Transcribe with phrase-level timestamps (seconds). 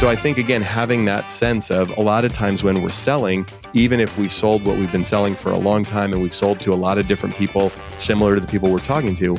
[0.00, 3.44] So I think, again, having that sense of a lot of times when we're selling,
[3.74, 6.58] even if we sold what we've been selling for a long time and we've sold
[6.60, 9.36] to a lot of different people similar to the people we're talking to,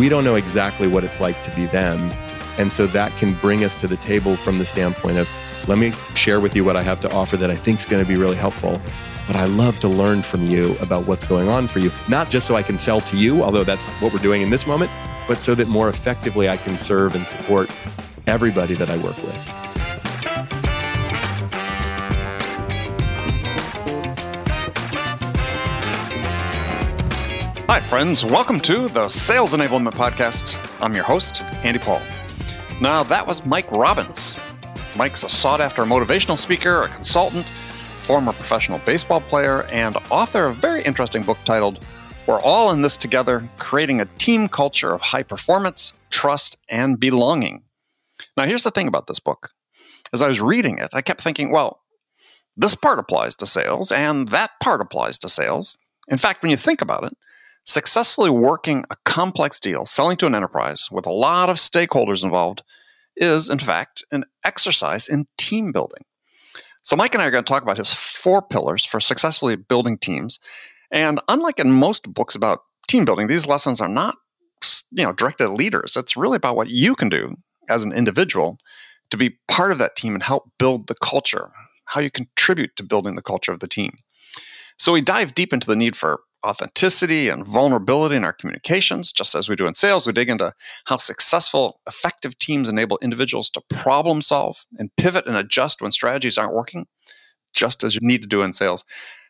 [0.00, 2.10] we don't know exactly what it's like to be them.
[2.58, 5.28] And so that can bring us to the table from the standpoint of,
[5.68, 8.02] let me share with you what I have to offer that I think is going
[8.02, 8.80] to be really helpful.
[9.28, 12.48] But I love to learn from you about what's going on for you, not just
[12.48, 14.90] so I can sell to you, although that's what we're doing in this moment,
[15.28, 17.70] but so that more effectively I can serve and support
[18.26, 19.69] everybody that I work with.
[27.70, 28.24] Hi, friends.
[28.24, 30.56] Welcome to the Sales Enablement Podcast.
[30.80, 32.02] I'm your host, Andy Paul.
[32.80, 34.34] Now, that was Mike Robbins.
[34.96, 40.58] Mike's a sought after motivational speaker, a consultant, former professional baseball player, and author of
[40.58, 41.86] a very interesting book titled
[42.26, 47.62] We're All in This Together Creating a Team Culture of High Performance, Trust, and Belonging.
[48.36, 49.50] Now, here's the thing about this book.
[50.12, 51.82] As I was reading it, I kept thinking, well,
[52.56, 55.78] this part applies to sales, and that part applies to sales.
[56.08, 57.12] In fact, when you think about it,
[57.66, 62.62] Successfully working a complex deal, selling to an enterprise with a lot of stakeholders involved,
[63.16, 66.02] is, in fact, an exercise in team building.
[66.82, 69.98] So, Mike and I are going to talk about his four pillars for successfully building
[69.98, 70.40] teams.
[70.90, 74.16] And unlike in most books about team building, these lessons are not
[74.90, 75.96] you know, directed at leaders.
[75.96, 77.36] It's really about what you can do
[77.68, 78.58] as an individual
[79.10, 81.50] to be part of that team and help build the culture,
[81.86, 83.98] how you contribute to building the culture of the team.
[84.78, 89.34] So we dive deep into the need for authenticity and vulnerability in our communications, just
[89.34, 90.06] as we do in sales.
[90.06, 90.52] We dig into
[90.86, 96.38] how successful, effective teams enable individuals to problem solve and pivot and adjust when strategies
[96.38, 96.86] aren't working,
[97.52, 98.84] just as you need to do in sales.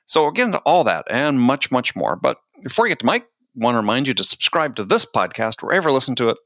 [0.07, 2.17] So we'll get into all that and much, much more.
[2.17, 5.05] But before we get to Mike, I want to remind you to subscribe to this
[5.05, 6.39] podcast wherever you listen to it.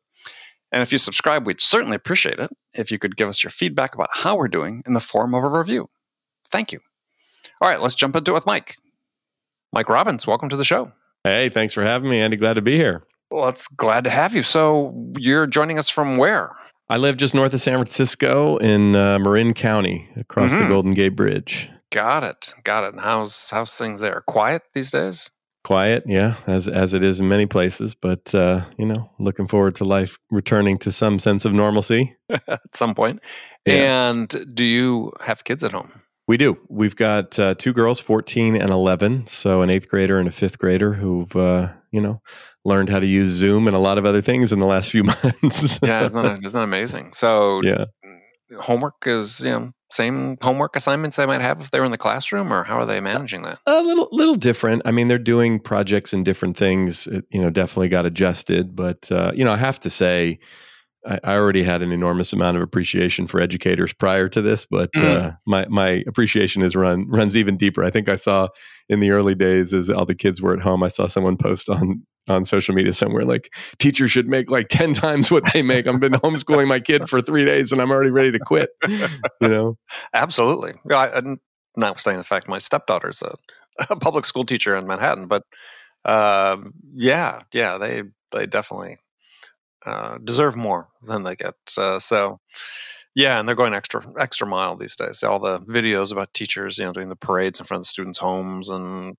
[0.73, 3.95] And if you subscribe, we'd certainly appreciate it if you could give us your feedback
[3.95, 5.89] about how we're doing in the form of a review.
[6.51, 6.81] Thank you.
[7.61, 8.77] All right, let's jump into it with Mike.
[9.75, 10.93] Mike Robbins, welcome to the show.
[11.25, 12.37] Hey, thanks for having me, Andy.
[12.37, 13.03] Glad to be here.
[13.33, 14.45] Well, it's glad to have you.
[14.45, 16.55] So, you're joining us from where?
[16.89, 20.63] I live just north of San Francisco in uh, Marin County, across mm-hmm.
[20.63, 21.69] the Golden Gate Bridge.
[21.91, 22.55] Got it.
[22.63, 22.93] Got it.
[22.93, 24.23] And how's how's things there?
[24.29, 25.33] Quiet these days?
[25.65, 27.97] Quiet, yeah, as as it is in many places.
[27.97, 32.61] But uh, you know, looking forward to life returning to some sense of normalcy at
[32.75, 33.19] some point.
[33.67, 34.11] Yeah.
[34.11, 36.01] And do you have kids at home?
[36.27, 36.59] We do.
[36.69, 39.27] We've got uh, two girls, 14 and 11.
[39.27, 42.23] So an eighth grader and a fifth grader who've, uh, you know,
[42.65, 45.05] learned how to use Zoom and a lot of other things in the last few
[45.05, 45.79] months.
[45.83, 47.13] yeah, isn't that, isn't that amazing?
[47.13, 47.85] So yeah,
[48.59, 52.53] homework is, you know, same homework assignments they might have if they're in the classroom
[52.53, 56.13] or how are they managing that a little little different i mean they're doing projects
[56.13, 59.79] and different things it, you know definitely got adjusted but uh, you know i have
[59.79, 60.39] to say
[61.07, 64.91] I, I, already had an enormous amount of appreciation for educators prior to this, but
[64.97, 65.05] mm.
[65.05, 67.85] uh, my my appreciation is run runs even deeper.
[67.85, 68.49] I think I saw
[68.89, 71.69] in the early days as all the kids were at home, I saw someone post
[71.69, 75.87] on on social media somewhere like teachers should make like 10 times what they make.
[75.87, 78.71] I've been homeschooling my kid for three days and I'm already ready to quit.
[79.41, 79.79] You know?
[80.15, 80.73] Absolutely.
[80.91, 81.21] I,
[81.77, 83.35] notwithstanding the fact my stepdaughter's a,
[83.91, 85.43] a public school teacher in Manhattan, but
[86.05, 86.57] uh,
[86.95, 88.99] yeah, yeah, they, they definitely
[89.87, 91.55] uh, deserve more than they get.
[91.77, 92.41] Uh, so,
[93.15, 95.23] yeah, and they're going extra extra mile these days.
[95.23, 98.19] All the videos about teachers, you know, doing the parades in front of the students'
[98.19, 99.17] homes, and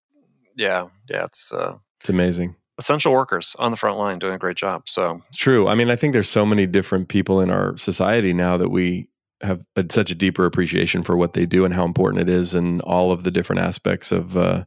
[0.55, 2.55] yeah, yeah, it's uh, it's amazing.
[2.77, 4.83] Essential workers on the front line doing a great job.
[4.89, 5.67] So true.
[5.67, 9.07] I mean, I think there's so many different people in our society now that we
[9.41, 12.53] have a, such a deeper appreciation for what they do and how important it is,
[12.53, 14.65] and all of the different aspects of uh,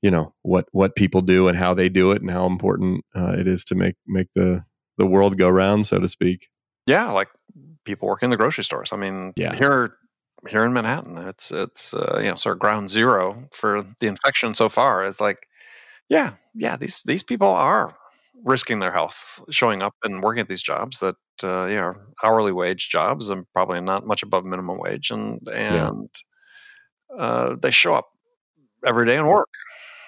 [0.00, 3.32] you know what what people do and how they do it, and how important uh,
[3.32, 4.64] it is to make make the
[4.98, 6.48] the world go round, so to speak.
[6.86, 7.28] Yeah, like
[7.84, 8.92] people working in the grocery stores.
[8.92, 9.54] I mean, yeah.
[9.54, 9.96] here
[10.48, 14.54] here in Manhattan, it's it's uh, you know sort of ground zero for the infection
[14.54, 15.04] so far.
[15.04, 15.46] It's like,
[16.08, 17.96] yeah, yeah, these these people are
[18.44, 22.52] risking their health, showing up and working at these jobs that uh, you know hourly
[22.52, 26.08] wage jobs and probably not much above minimum wage, and and
[27.10, 27.16] yeah.
[27.16, 28.08] uh, they show up
[28.86, 29.48] every day and work.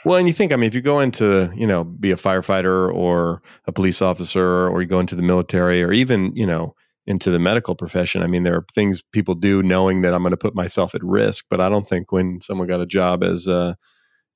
[0.05, 2.93] Well, and you think, I mean, if you go into, you know, be a firefighter
[2.93, 6.75] or a police officer, or you go into the military, or even, you know,
[7.07, 10.31] into the medical profession, I mean, there are things people do knowing that I'm going
[10.31, 11.47] to put myself at risk.
[11.51, 13.77] But I don't think when someone got a job as a,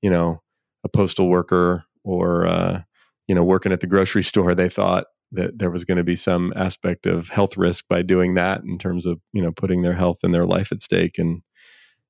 [0.02, 0.42] you know,
[0.84, 2.82] a postal worker or, uh,
[3.26, 6.16] you know, working at the grocery store, they thought that there was going to be
[6.16, 9.94] some aspect of health risk by doing that in terms of, you know, putting their
[9.94, 11.18] health and their life at stake.
[11.18, 11.42] And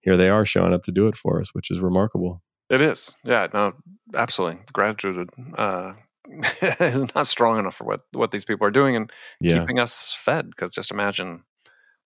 [0.00, 2.42] here they are showing up to do it for us, which is remarkable.
[2.74, 3.16] It is.
[3.22, 3.74] Yeah, no,
[4.14, 4.60] absolutely.
[4.72, 5.92] Gratitude uh,
[6.80, 9.60] is not strong enough for what, what these people are doing and yeah.
[9.60, 10.50] keeping us fed.
[10.50, 11.44] Because just imagine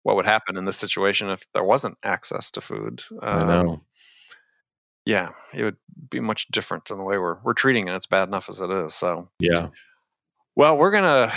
[0.03, 3.03] what would happen in this situation if there wasn't access to food.
[3.23, 3.71] I know.
[3.71, 3.81] Um,
[5.07, 5.77] Yeah, it would
[6.11, 7.95] be much different than the way we're we're treating it.
[7.95, 8.95] It's bad enough as it is.
[8.95, 9.69] So, Yeah.
[10.55, 11.33] well, we're gonna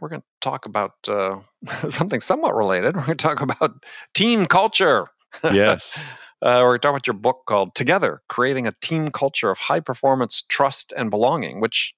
[0.00, 1.40] we're gonna talk about uh,
[1.88, 2.96] something somewhat related.
[2.96, 5.06] We're gonna talk about team culture.
[5.44, 6.04] Yes.
[6.42, 10.42] Uh, we're talking about your book called Together Creating a Team Culture of High Performance,
[10.48, 11.94] Trust, and Belonging, which,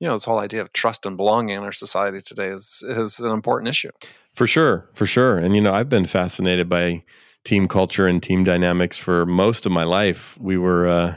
[0.00, 3.20] you know, this whole idea of trust and belonging in our society today is, is
[3.20, 3.90] an important issue.
[4.34, 5.38] For sure, for sure.
[5.38, 7.04] And you know, I've been fascinated by
[7.44, 10.36] team culture and team dynamics for most of my life.
[10.40, 11.16] We were uh,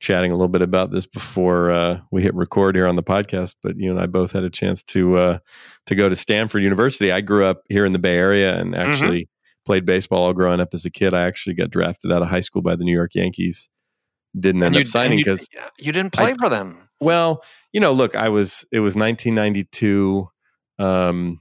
[0.00, 3.56] chatting a little bit about this before uh, we hit record here on the podcast,
[3.62, 5.38] but you and I both had a chance to uh,
[5.86, 7.12] to go to Stanford University.
[7.12, 9.28] I grew up here in the Bay Area and actually
[9.64, 11.14] played baseball all growing up as a kid.
[11.14, 13.68] I actually got drafted out of high school by the New York Yankees.
[14.38, 16.88] Didn't end you, up signing because you didn't play for them.
[17.00, 20.28] well, you know, look, I was it was 1992.
[20.78, 21.40] Um,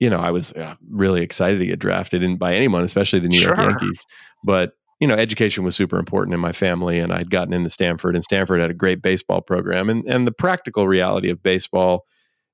[0.00, 3.28] you know, I was uh, really excited to get drafted in by anyone, especially the
[3.28, 3.70] New York Sure.
[3.70, 4.04] Yankees.
[4.44, 8.14] But you know, education was super important in my family, and I'd gotten into Stanford,
[8.14, 9.90] and Stanford had a great baseball program.
[9.90, 12.06] And and the practical reality of baseball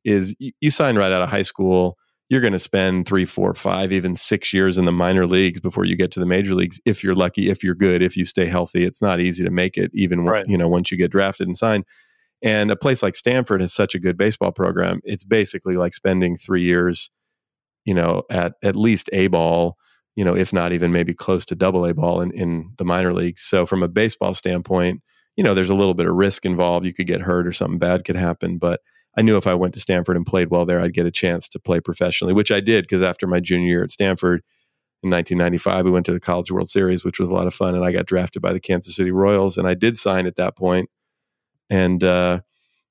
[0.05, 1.99] is you, you sign right out of high school.
[2.29, 5.87] You're going to spend three, four, five, even six years in the minor leagues before
[5.87, 6.79] you get to the major leagues.
[6.85, 9.79] If you're lucky, if you're good, if you stay healthy, it's not easy to make
[9.79, 9.91] it.
[9.95, 11.85] Even when- you know once you get drafted and signed.
[12.43, 15.01] And a place like Stanford has such a good baseball program.
[15.05, 17.11] It's basically like spending three years,
[17.85, 19.77] you know, at at least A ball,
[20.17, 23.13] you know, if not even maybe close to double A ball in, in the minor
[23.13, 23.41] leagues.
[23.43, 25.01] So from a baseball standpoint,
[25.37, 26.85] you know, there's a little bit of risk involved.
[26.85, 28.59] You could get hurt or something bad could happen.
[28.59, 28.81] But
[29.17, 31.49] I knew if I went to Stanford and played well there, I'd get a chance
[31.49, 34.43] to play professionally, which I did because after my junior year at Stanford
[35.03, 37.75] in 1995, we went to the College World Series, which was a lot of fun.
[37.75, 39.57] And I got drafted by the Kansas City Royals.
[39.57, 40.89] And I did sign at that point
[41.71, 42.41] and uh,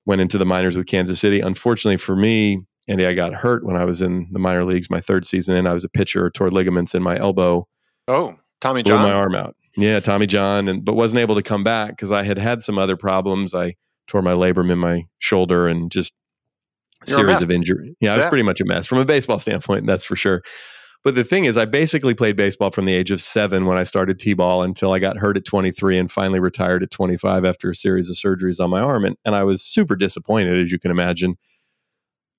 [0.06, 1.40] went into the minors with Kansas City.
[1.40, 2.60] Unfortunately for me,
[2.90, 5.68] Andy, I got hurt when I was in the minor leagues my third season, and
[5.68, 7.68] I was a pitcher, tore ligaments in my elbow,
[8.08, 9.04] Oh, Tommy blew John.
[9.04, 9.56] my arm out.
[9.76, 12.78] Yeah, Tommy John, and but wasn't able to come back because I had had some
[12.78, 13.54] other problems.
[13.54, 13.76] I
[14.08, 16.14] tore my labrum in my shoulder and just
[17.06, 17.96] a You're series of injury.
[18.00, 20.42] Yeah, I was pretty much a mess from a baseball standpoint, that's for sure.
[21.04, 23.84] But the thing is, I basically played baseball from the age of seven when I
[23.84, 27.76] started t-ball until I got hurt at 23 and finally retired at 25 after a
[27.76, 29.06] series of surgeries on my arm.
[29.06, 31.38] And, and I was super disappointed, as you can imagine,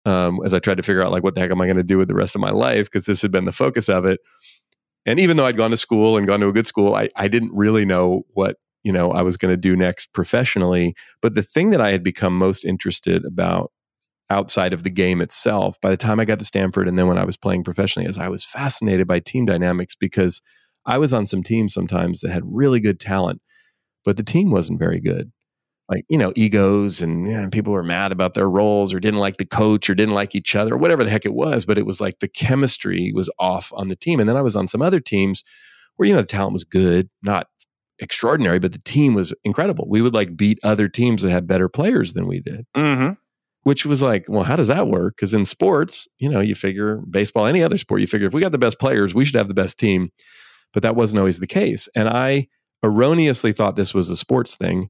[0.05, 1.83] um, as I tried to figure out like what the heck am I going to
[1.83, 4.21] do with the rest of my life because this had been the focus of it.
[5.07, 7.29] And even though I'd gone to school and gone to a good school, I, I
[7.29, 8.57] didn't really know what
[8.89, 10.95] you know I was going to do next professionally.
[11.21, 13.71] But the thing that I had become most interested about
[14.31, 17.19] outside of the game itself by the time I got to Stanford and then when
[17.19, 20.41] I was playing professionally is I was fascinated by team dynamics because
[20.87, 23.43] I was on some teams sometimes that had really good talent,
[24.07, 25.31] but the team wasn't very good.
[25.91, 29.21] Like, you know, egos and you know, people were mad about their roles or didn't
[29.21, 31.67] like the coach or didn't like each other or whatever the heck it was.
[31.67, 34.19] But it was like the chemistry was off on the team.
[34.19, 35.45] And then I was on some other teams
[35.99, 37.49] where, you know, the talent was good, not
[38.01, 39.87] extraordinary, but the team was incredible.
[39.89, 43.13] We would like beat other teams that had better players than we did Mm-hmm.
[43.65, 45.17] which was like, well, how does that work?
[45.17, 48.41] Because in sports, you know, you figure baseball, any other sport, you figure if we
[48.41, 50.11] got the best players, we should have the best team.
[50.73, 51.89] But that wasn't always the case.
[51.95, 52.49] And I
[52.83, 54.89] erroneously thought this was a sports thing.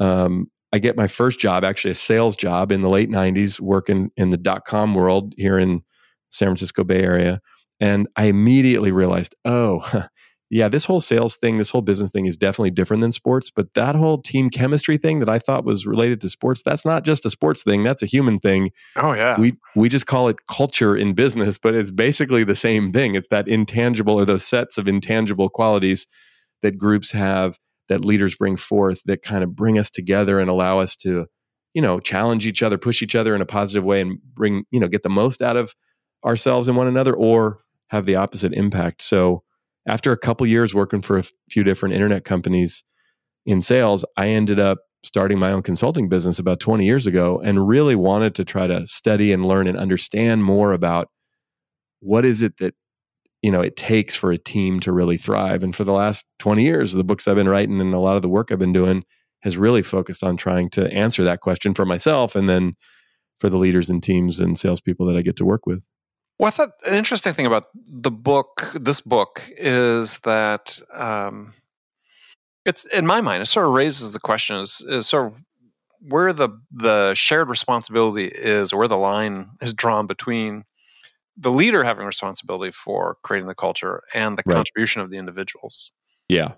[0.00, 4.10] Um, I get my first job, actually a sales job in the late 90s, working
[4.16, 5.82] in the dot com world here in
[6.30, 7.40] San Francisco Bay Area.
[7.78, 9.80] And I immediately realized, oh,
[10.52, 13.50] yeah, this whole sales thing, this whole business thing is definitely different than sports.
[13.50, 17.04] But that whole team chemistry thing that I thought was related to sports, that's not
[17.04, 18.68] just a sports thing, that's a human thing.
[18.96, 19.40] Oh yeah.
[19.40, 23.14] We we just call it culture in business, but it's basically the same thing.
[23.14, 26.06] It's that intangible or those sets of intangible qualities
[26.60, 30.80] that groups have that leaders bring forth that kind of bring us together and allow
[30.80, 31.28] us to,
[31.72, 34.78] you know, challenge each other, push each other in a positive way and bring, you
[34.78, 35.74] know, get the most out of
[36.26, 39.00] ourselves and one another or have the opposite impact.
[39.00, 39.44] So
[39.86, 42.84] after a couple years working for a few different internet companies
[43.44, 47.66] in sales, I ended up starting my own consulting business about 20 years ago and
[47.66, 51.08] really wanted to try to study and learn and understand more about
[52.00, 52.74] what is it that
[53.42, 55.62] you know it takes for a team to really thrive.
[55.62, 58.22] And for the last 20 years the books i've been writing and a lot of
[58.22, 59.04] the work i've been doing
[59.42, 62.74] has really focused on trying to answer that question for myself and then
[63.40, 65.82] for the leaders and teams and salespeople that i get to work with
[66.38, 71.54] Well, I thought an interesting thing about the book, this book, is that um,
[72.64, 75.42] it's in my mind, it sort of raises the question: is, is sort of
[76.00, 80.64] where the the shared responsibility is, or where the line is drawn between
[81.36, 84.56] the leader having responsibility for creating the culture and the Right.
[84.56, 85.92] contribution of the individuals.
[86.28, 86.52] Yeah.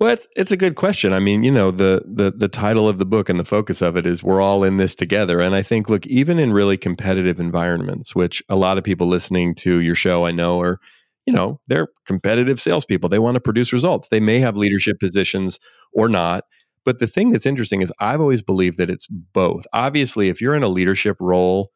[0.00, 1.12] Well, it's it's a good question.
[1.12, 3.96] I mean, you know, the the the title of the book and the focus of
[3.96, 5.40] it is we're all in this together.
[5.40, 9.54] And I think, look, even in really competitive environments, which a lot of people listening
[9.56, 10.80] to your show I know are,
[11.26, 13.10] you know, they're competitive salespeople.
[13.10, 14.08] They want to produce results.
[14.08, 15.58] They may have leadership positions
[15.92, 16.44] or not.
[16.82, 19.66] But the thing that's interesting is I've always believed that it's both.
[19.74, 21.70] Obviously, if you're in a leadership role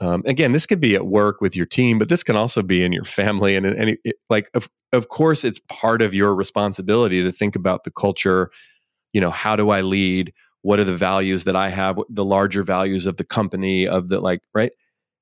[0.00, 2.84] um, again, this could be at work with your team, but this can also be
[2.84, 3.56] in your family.
[3.56, 7.84] And, and it, like, of, of course, it's part of your responsibility to think about
[7.84, 8.50] the culture.
[9.12, 10.34] You know, how do I lead?
[10.62, 11.98] What are the values that I have?
[12.10, 14.72] The larger values of the company, of the like, right?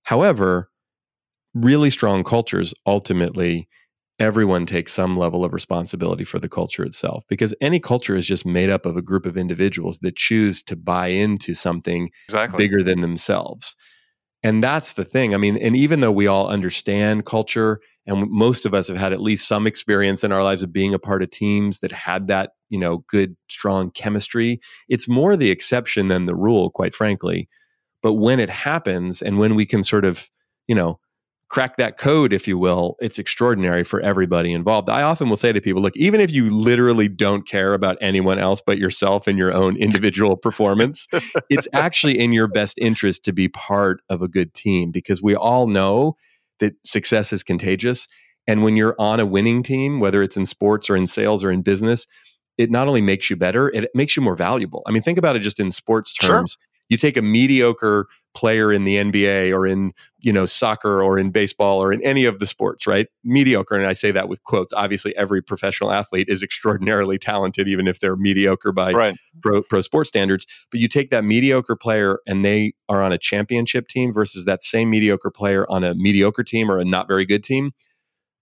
[0.02, 0.71] However,
[1.54, 3.69] really strong cultures ultimately
[4.21, 8.47] everyone takes some level of responsibility for the culture itself because any culture is just
[8.47, 12.59] made up of a group of individuals that choose to buy into something exactly.
[12.59, 13.75] bigger than themselves
[14.44, 15.34] and that's the thing.
[15.34, 19.14] I mean, and even though we all understand culture and most of us have had
[19.14, 22.28] at least some experience in our lives of being a part of teams that had
[22.28, 27.48] that, you know, good, strong chemistry, it's more the exception than the rule, quite frankly.
[28.02, 30.28] But when it happens and when we can sort of,
[30.68, 31.00] you know,
[31.54, 34.90] crack that code, if you will, it's extraordinary for everybody involved.
[34.90, 38.40] I often will say to people, look, even if you literally don't care about anyone
[38.40, 41.06] else but yourself and your own individual performance,
[41.50, 45.37] it's actually in your best interest to be part of a good team because we
[45.37, 46.16] all know
[46.58, 48.08] that success is contagious.
[48.49, 51.52] And when you're on a winning team, whether it's in sports or in sales or
[51.52, 52.08] in business,
[52.58, 54.82] it not only makes you better, it makes you more valuable.
[54.88, 56.58] I mean, think about it just in sports terms.
[56.58, 56.74] Sure.
[56.88, 61.31] You take a mediocre player in the NBA or in, you know, soccer or in
[61.31, 63.07] baseball or in any of the sports, right?
[63.23, 63.76] Mediocre.
[63.76, 64.73] And I say that with quotes.
[64.73, 69.17] Obviously, every professional athlete is extraordinarily talented, even if they're mediocre by right.
[69.41, 70.47] pro, pro sports standards.
[70.71, 74.64] But you take that mediocre player and they are on a championship team versus that
[74.64, 77.73] same mediocre player on a mediocre team or a not very good team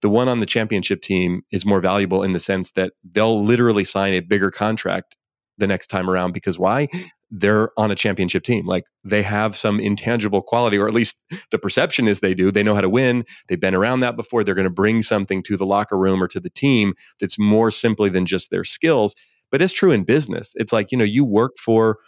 [0.00, 3.84] the one on the championship team is more valuable in the sense that they'll literally
[3.84, 5.16] sign a bigger contract
[5.58, 6.88] the next time around because why
[7.34, 8.66] they're on a championship team.
[8.66, 11.16] Like they have some intangible quality, or at least
[11.50, 12.50] the perception is they do.
[12.50, 13.24] They know how to win.
[13.48, 14.44] They've been around that before.
[14.44, 17.70] They're going to bring something to the locker room or to the team that's more
[17.70, 19.14] simply than just their skills.
[19.50, 20.52] But it's true in business.
[20.56, 21.98] It's like, you know, you work for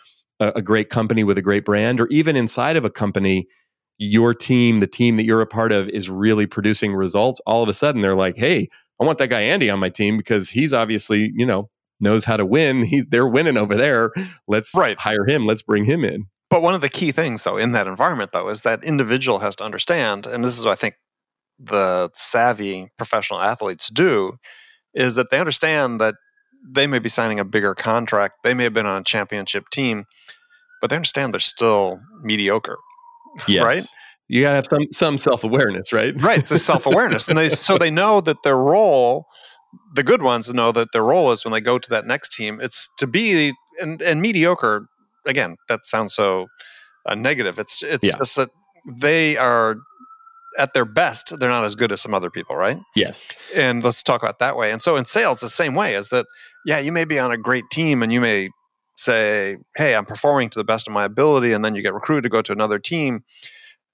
[0.40, 3.46] a, a great company with a great brand, or even inside of a company,
[3.96, 7.40] your team, the team that you're a part of, is really producing results.
[7.46, 8.68] All of a sudden, they're like, hey,
[9.00, 11.70] I want that guy Andy on my team because he's obviously, you know,
[12.04, 12.84] knows how to win.
[12.84, 14.12] He, they're winning over there.
[14.46, 14.98] Let's right.
[14.98, 15.46] hire him.
[15.46, 16.26] Let's bring him in.
[16.50, 19.56] But one of the key things, though, in that environment, though, is that individual has
[19.56, 20.94] to understand, and this is what I think
[21.58, 24.36] the savvy professional athletes do,
[24.92, 26.14] is that they understand that
[26.64, 28.44] they may be signing a bigger contract.
[28.44, 30.04] They may have been on a championship team,
[30.80, 32.78] but they understand they're still mediocre.
[33.48, 33.64] Yes.
[33.64, 33.86] Right?
[34.28, 36.14] You gotta have some some self awareness, right?
[36.20, 36.38] Right.
[36.38, 39.26] It's a self awareness, and they so they know that their role
[39.94, 42.60] the good ones know that their role is when they go to that next team,
[42.60, 44.86] it's to be and, and mediocre.
[45.26, 46.48] Again, that sounds so
[47.06, 47.58] uh, negative.
[47.58, 48.16] It's it's yeah.
[48.18, 48.50] just that
[49.00, 49.76] they are
[50.58, 52.78] at their best, they're not as good as some other people, right?
[52.94, 53.28] Yes.
[53.54, 54.70] And let's talk about that way.
[54.70, 56.26] And so in sales, the same way is that
[56.64, 58.50] yeah, you may be on a great team and you may
[58.96, 62.24] say, "Hey, I'm performing to the best of my ability," and then you get recruited
[62.24, 63.24] to go to another team,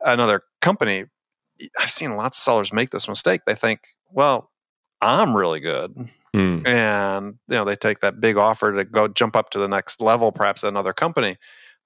[0.01, 1.07] another company.
[1.79, 3.43] I've seen lots of sellers make this mistake.
[3.47, 4.50] They think, "Well,
[5.02, 6.09] I'm really good.
[6.35, 6.66] Mm.
[6.66, 10.00] And you know, they take that big offer to go jump up to the next
[10.00, 11.38] level, perhaps another company,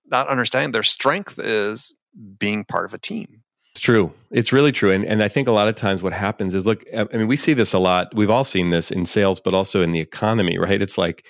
[0.06, 1.94] not understanding their strength is
[2.38, 3.42] being part of a team.
[3.73, 4.12] It's true.
[4.30, 4.90] It's really true.
[4.90, 7.37] And and I think a lot of times what happens is look, I mean, we
[7.37, 8.14] see this a lot.
[8.14, 10.80] We've all seen this in sales, but also in the economy, right?
[10.80, 11.25] It's like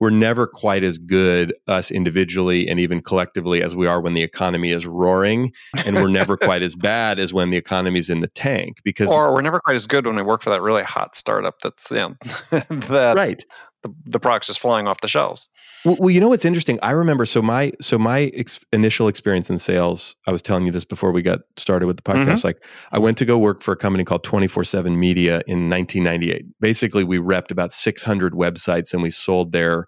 [0.00, 4.22] we're never quite as good us individually and even collectively as we are when the
[4.22, 5.52] economy is roaring
[5.84, 9.32] and we're never quite as bad as when the economy's in the tank because or
[9.32, 12.16] we're never quite as good when we work for that really hot startup that's know,
[12.50, 13.44] that right
[13.82, 15.48] the, the product's just flying off the shelves.
[15.84, 16.78] Well, well, you know what's interesting?
[16.82, 20.16] I remember so my so my ex- initial experience in sales.
[20.26, 22.26] I was telling you this before we got started with the podcast.
[22.26, 22.46] Mm-hmm.
[22.48, 25.70] Like I went to go work for a company called Twenty Four Seven Media in
[25.70, 26.44] 1998.
[26.60, 29.86] Basically, we repped about 600 websites and we sold their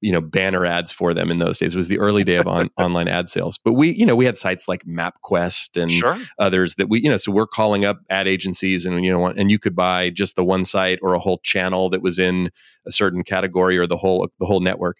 [0.00, 1.74] you know banner ads for them in those days.
[1.74, 3.58] It was the early day of on, online ad sales.
[3.58, 6.18] But we, you know, we had sites like MapQuest and sure.
[6.38, 9.50] others that we, you know, so we're calling up ad agencies and you know, and
[9.50, 12.50] you could buy just the one site or a whole channel that was in
[12.86, 14.98] a certain category or the whole the whole network.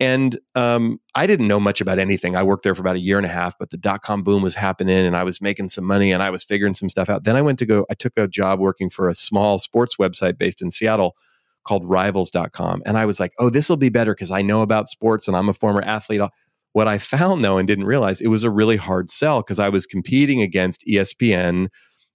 [0.00, 2.34] And um, I didn't know much about anything.
[2.34, 4.42] I worked there for about a year and a half, but the dot com boom
[4.42, 7.24] was happening and I was making some money and I was figuring some stuff out.
[7.24, 10.36] Then I went to go, I took a job working for a small sports website
[10.36, 11.16] based in Seattle
[11.64, 12.82] called rivals.com.
[12.86, 15.36] And I was like, oh, this will be better because I know about sports and
[15.36, 16.20] I'm a former athlete.
[16.72, 19.68] What I found though, and didn't realize, it was a really hard sell because I
[19.68, 21.68] was competing against ESPN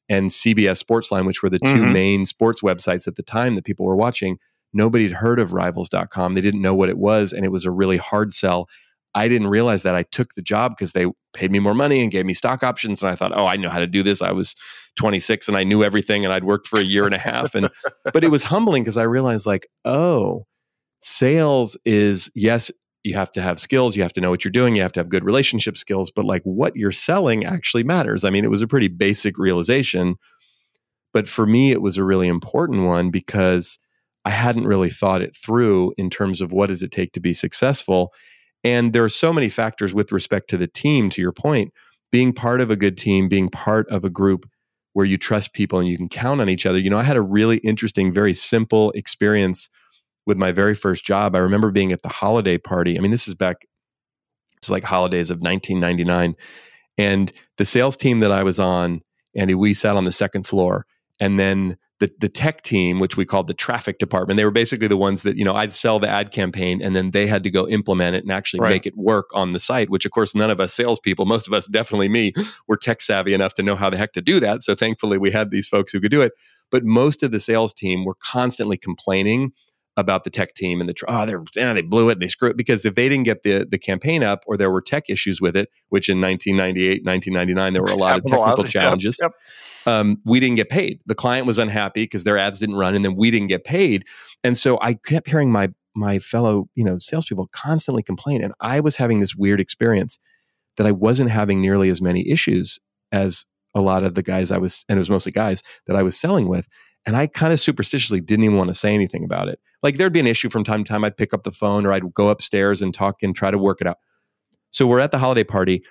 [0.09, 1.93] and CBS Sportsline, which were the 2 mm-hmm.
[1.93, 4.37] main sports websites at the time that people were watching.
[4.73, 6.33] Nobody had heard of rivals.com.
[6.33, 7.31] They didn't know what it was.
[7.31, 8.67] And it was a really hard sell.
[9.15, 12.11] I didn't realize that I took the job because they paid me more money and
[12.11, 13.01] gave me stock options.
[13.01, 14.21] And I thought, oh, I know how to do this.
[14.21, 14.55] I was
[14.97, 17.55] 26 and I knew everything and I'd worked for a year and a half.
[17.55, 17.69] And,
[18.13, 20.45] but it was humbling because I realized, like, oh,
[21.01, 22.71] sales is, yes,
[23.03, 24.99] you have to have skills, you have to know what you're doing, you have to
[24.99, 28.23] have good relationship skills, but like what you're selling actually matters.
[28.23, 30.15] I mean, it was a pretty basic realization.
[31.13, 33.79] But for me, it was a really important one because
[34.25, 37.33] I hadn't really thought it through in terms of what does it take to be
[37.33, 38.13] successful.
[38.63, 41.73] And there are so many factors with respect to the team, to your point,
[42.11, 44.49] being part of a good team, being part of a group
[44.93, 46.79] where you trust people and you can count on each other.
[46.79, 49.69] You know, I had a really interesting, very simple experience
[50.25, 51.35] with my very first job.
[51.35, 52.97] I remember being at the holiday party.
[52.97, 53.65] I mean, this is back,
[54.57, 56.35] it's like holidays of 1999.
[56.97, 59.01] And the sales team that I was on,
[59.35, 60.85] Andy, we sat on the second floor.
[61.19, 64.87] And then the the tech team, which we called the traffic department, they were basically
[64.87, 67.49] the ones that you know I'd sell the ad campaign, and then they had to
[67.49, 68.69] go implement it and actually right.
[68.69, 69.89] make it work on the site.
[69.89, 72.33] Which, of course, none of us salespeople, most of us, definitely me,
[72.67, 74.63] were tech savvy enough to know how the heck to do that.
[74.63, 76.33] So thankfully, we had these folks who could do it.
[76.71, 79.51] But most of the sales team were constantly complaining
[79.99, 82.51] about the tech team and the oh they're yeah, they blew it and they screwed
[82.51, 85.41] it because if they didn't get the the campaign up or there were tech issues
[85.41, 89.93] with it which in 1998 1999 there were a lot of technical challenges yep, yep.
[89.93, 93.03] Um, we didn't get paid the client was unhappy because their ads didn't run and
[93.03, 94.05] then we didn't get paid
[94.43, 98.79] and so I kept hearing my my fellow you know salespeople constantly complain and I
[98.79, 100.19] was having this weird experience
[100.77, 102.79] that I wasn't having nearly as many issues
[103.11, 106.03] as a lot of the guys I was and it was mostly guys that I
[106.03, 106.67] was selling with
[107.05, 109.59] and I kind of superstitiously didn't even want to say anything about it.
[109.81, 111.03] Like there'd be an issue from time to time.
[111.03, 113.81] I'd pick up the phone or I'd go upstairs and talk and try to work
[113.81, 113.97] it out.
[114.71, 115.83] So we're at the holiday party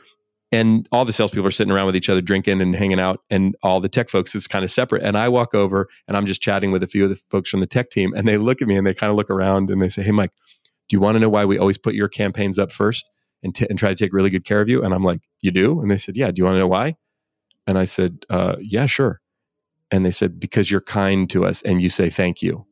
[0.50, 3.54] and all the salespeople are sitting around with each other, drinking and hanging out, and
[3.62, 5.02] all the tech folks is kind of separate.
[5.02, 7.60] And I walk over and I'm just chatting with a few of the folks from
[7.60, 9.82] the tech team, and they look at me and they kind of look around and
[9.82, 10.32] they say, "Hey, Mike,
[10.88, 13.10] do you want to know why we always put your campaigns up first
[13.42, 15.50] and, t- and try to take really good care of you?" And I'm like, "You
[15.50, 16.96] do?" And they said, "Yeah." Do you want to know why?
[17.66, 19.20] And I said, uh, "Yeah, sure."
[19.90, 22.66] And they said, because you're kind to us and you say thank you.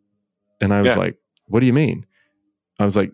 [0.60, 0.98] And I was yeah.
[0.98, 1.16] like,
[1.46, 2.06] what do you mean?
[2.78, 3.12] I was like,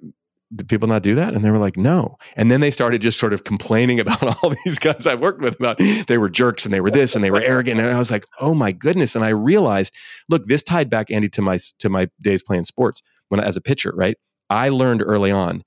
[0.55, 1.35] did people not do that?
[1.35, 2.18] And they were like, no.
[2.37, 5.59] And then they started just sort of complaining about all these guys I worked with
[5.59, 7.81] about they were jerks and they were this and they were arrogant.
[7.81, 9.16] And I was like, oh my goodness.
[9.16, 9.94] And I realized,
[10.28, 13.61] look, this tied back, Andy, to my to my days playing sports when as a
[13.61, 14.16] pitcher, right?
[14.50, 15.64] I learned early on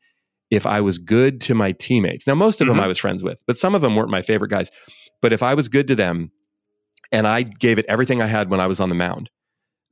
[0.51, 2.27] if I was good to my teammates.
[2.27, 2.77] Now, most of mm-hmm.
[2.77, 4.69] them I was friends with, but some of them weren't my favorite guys.
[5.21, 6.31] But if I was good to them,
[7.11, 9.29] and I gave it everything I had when I was on the mound,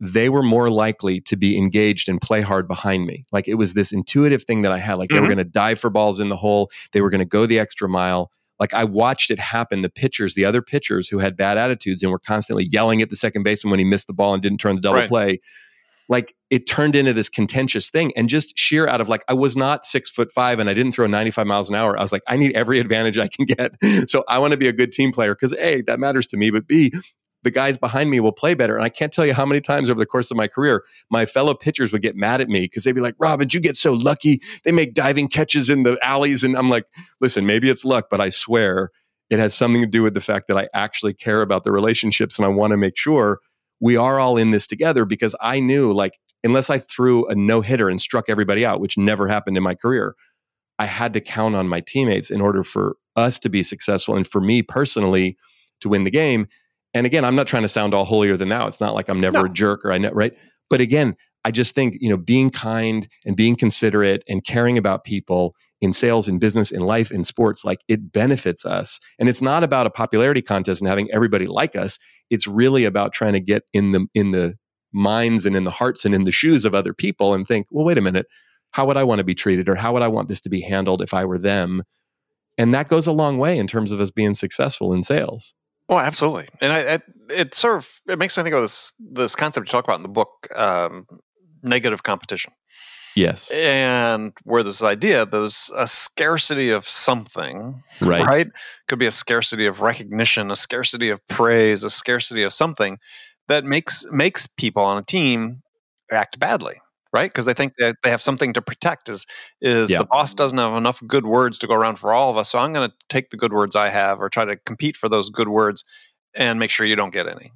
[0.04, 3.26] they were more likely to be engaged and play hard behind me.
[3.32, 4.96] Like it was this intuitive thing that I had.
[4.96, 5.16] Like mm-hmm.
[5.16, 5.36] they were mm-hmm.
[5.36, 7.88] going to dive for balls in the hole, they were going to go the extra
[7.88, 8.30] mile.
[8.60, 9.82] Like I watched it happen.
[9.82, 13.16] The pitchers, the other pitchers who had bad attitudes and were constantly yelling at the
[13.16, 15.10] second baseman when he missed the ball and didn't turn the double right.
[15.10, 15.40] play,
[16.10, 19.56] like it turned into this contentious thing and just sheer out of like i was
[19.56, 22.22] not six foot five and i didn't throw 95 miles an hour i was like
[22.28, 23.72] i need every advantage i can get
[24.10, 26.52] so i want to be a good team player because a that matters to me
[26.52, 26.92] but b
[27.44, 28.76] the guys behind me will play better.
[28.76, 31.26] And i can't tell you how many times over the course of my career my
[31.26, 33.94] fellow pitchers would get mad at me because they'd be like robin you get so
[33.94, 34.42] lucky.
[34.64, 36.44] They make diving catches in the alleys.
[36.44, 36.86] And i'm like
[37.22, 38.90] listen maybe it's luck but i swear
[39.30, 42.38] it has something to do with the fact that i actually care about the relationships
[42.38, 43.40] and i want to make sure
[43.84, 47.60] we are all in this together because I knew like unless I threw a no
[47.60, 50.16] hitter and struck everybody out, which never happened in my career,
[50.80, 54.26] I had to count on my teammates in order for us to be successful and
[54.26, 55.38] for me personally
[55.82, 56.48] to win the game.
[56.94, 58.68] And again, I'm not trying to sound all holier than thou.
[58.68, 59.46] It's not like I'm never no.
[59.46, 60.34] a jerk or I know, right?
[60.70, 65.04] But again, I just think, you know, being kind and being considerate and caring about
[65.04, 69.00] people in sales, in business, in life, in sports, like it benefits us.
[69.20, 72.00] And it's not about a popularity contest and having everybody like us.
[72.30, 74.56] It's really about trying to get in the in the
[74.94, 77.84] minds and in the hearts and in the shoes of other people and think, well,
[77.84, 78.28] wait a minute,
[78.72, 80.62] how would I want to be treated or how would I want this to be
[80.62, 81.84] handled if I were them?
[82.58, 85.56] And that goes a long way in terms of us being successful in sales.
[85.90, 86.48] Oh, absolutely.
[86.62, 89.72] And I, it, it sort of it makes me think of this this concept you
[89.72, 91.06] talk about in the book, um,
[91.62, 92.54] negative competition.
[93.16, 93.52] Yes.
[93.52, 98.26] And where this idea, there's a scarcity of something, right?
[98.26, 98.48] Right?
[98.88, 102.98] Could be a scarcity of recognition, a scarcity of praise, a scarcity of something
[103.48, 105.62] that makes makes people on a team
[106.12, 106.82] act badly,
[107.14, 107.32] right?
[107.32, 109.08] Because they think that they have something to protect.
[109.08, 109.26] Is
[109.62, 110.00] is yeah.
[110.00, 112.60] the boss doesn't have enough good words to go around for all of us, so
[112.60, 115.30] I'm going to take the good words I have or try to compete for those
[115.30, 115.84] good words
[116.36, 117.52] and make sure you don't get any.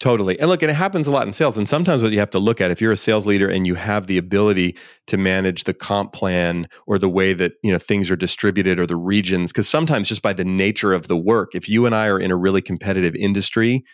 [0.00, 0.38] Totally.
[0.40, 1.56] And look, and it happens a lot in sales.
[1.56, 3.74] And sometimes what you have to look at, if you're a sales leader and you
[3.74, 8.10] have the ability to manage the comp plan or the way that, you know, things
[8.10, 11.68] are distributed or the regions, because sometimes just by the nature of the work, if
[11.68, 13.84] you and I are in a really competitive industry,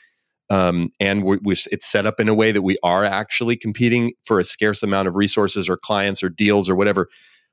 [0.51, 4.13] um, and we, we, it's set up in a way that we are actually competing
[4.25, 7.09] for a scarce amount of resources or clients or deals or whatever.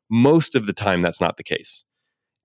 [0.10, 1.86] Most of the time, that's not the case.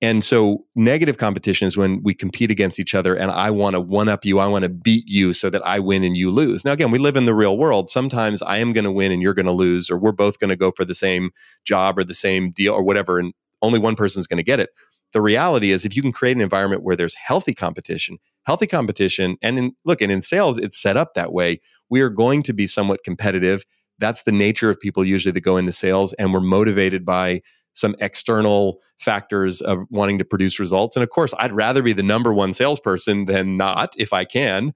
[0.02, 3.80] And so, negative competition is when we compete against each other, and I want to
[3.80, 6.64] one up you, I want to beat you so that I win and you lose.
[6.64, 7.88] Now, again, we live in the real world.
[7.88, 10.50] Sometimes I am going to win and you're going to lose, or we're both going
[10.50, 11.30] to go for the same
[11.64, 14.70] job or the same deal or whatever, and only one person's going to get it.
[15.12, 19.36] The reality is, if you can create an environment where there's healthy competition, healthy competition,
[19.42, 21.60] and in, look, and in sales, it's set up that way.
[21.90, 23.64] We are going to be somewhat competitive.
[23.98, 27.42] That's the nature of people usually that go into sales, and we're motivated by
[27.74, 30.96] some external factors of wanting to produce results.
[30.96, 34.74] And of course, I'd rather be the number one salesperson than not if I can.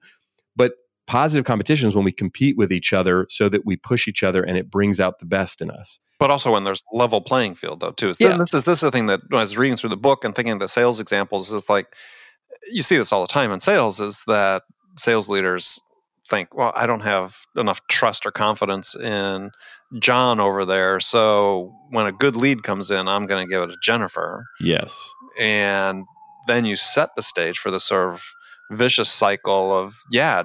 [0.55, 0.73] But
[1.07, 4.43] positive competition is when we compete with each other so that we push each other
[4.43, 5.99] and it brings out the best in us.
[6.19, 8.13] But also when there's level playing field though too.
[8.13, 8.37] So yeah.
[8.37, 10.35] This is this is the thing that when I was reading through the book and
[10.35, 11.95] thinking of the sales examples is like
[12.71, 14.63] you see this all the time in sales is that
[14.97, 15.81] sales leaders
[16.27, 19.51] think, well, I don't have enough trust or confidence in
[19.99, 20.99] John over there.
[20.99, 24.45] So when a good lead comes in, I'm going to give it to Jennifer.
[24.59, 25.13] Yes.
[25.39, 26.03] And
[26.47, 28.23] then you set the stage for the sort of
[28.71, 30.43] vicious cycle of, yeah,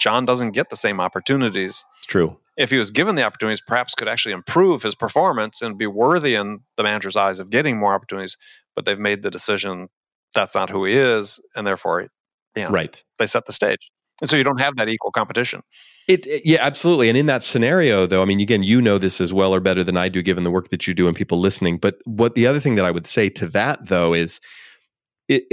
[0.00, 1.84] John doesn't get the same opportunities.
[1.98, 2.36] It's true.
[2.56, 6.34] If he was given the opportunities, perhaps could actually improve his performance and be worthy
[6.36, 8.36] in the manager's eyes of getting more opportunities.
[8.76, 9.88] But they've made the decision
[10.34, 12.08] that's not who he is, and therefore,
[12.56, 13.02] you know, right?
[13.18, 15.62] They set the stage, and so you don't have that equal competition.
[16.06, 17.08] It, it, yeah, absolutely.
[17.08, 19.82] And in that scenario, though, I mean, again, you know this as well or better
[19.82, 21.78] than I do, given the work that you do and people listening.
[21.78, 24.40] But what the other thing that I would say to that, though, is
[25.28, 25.44] it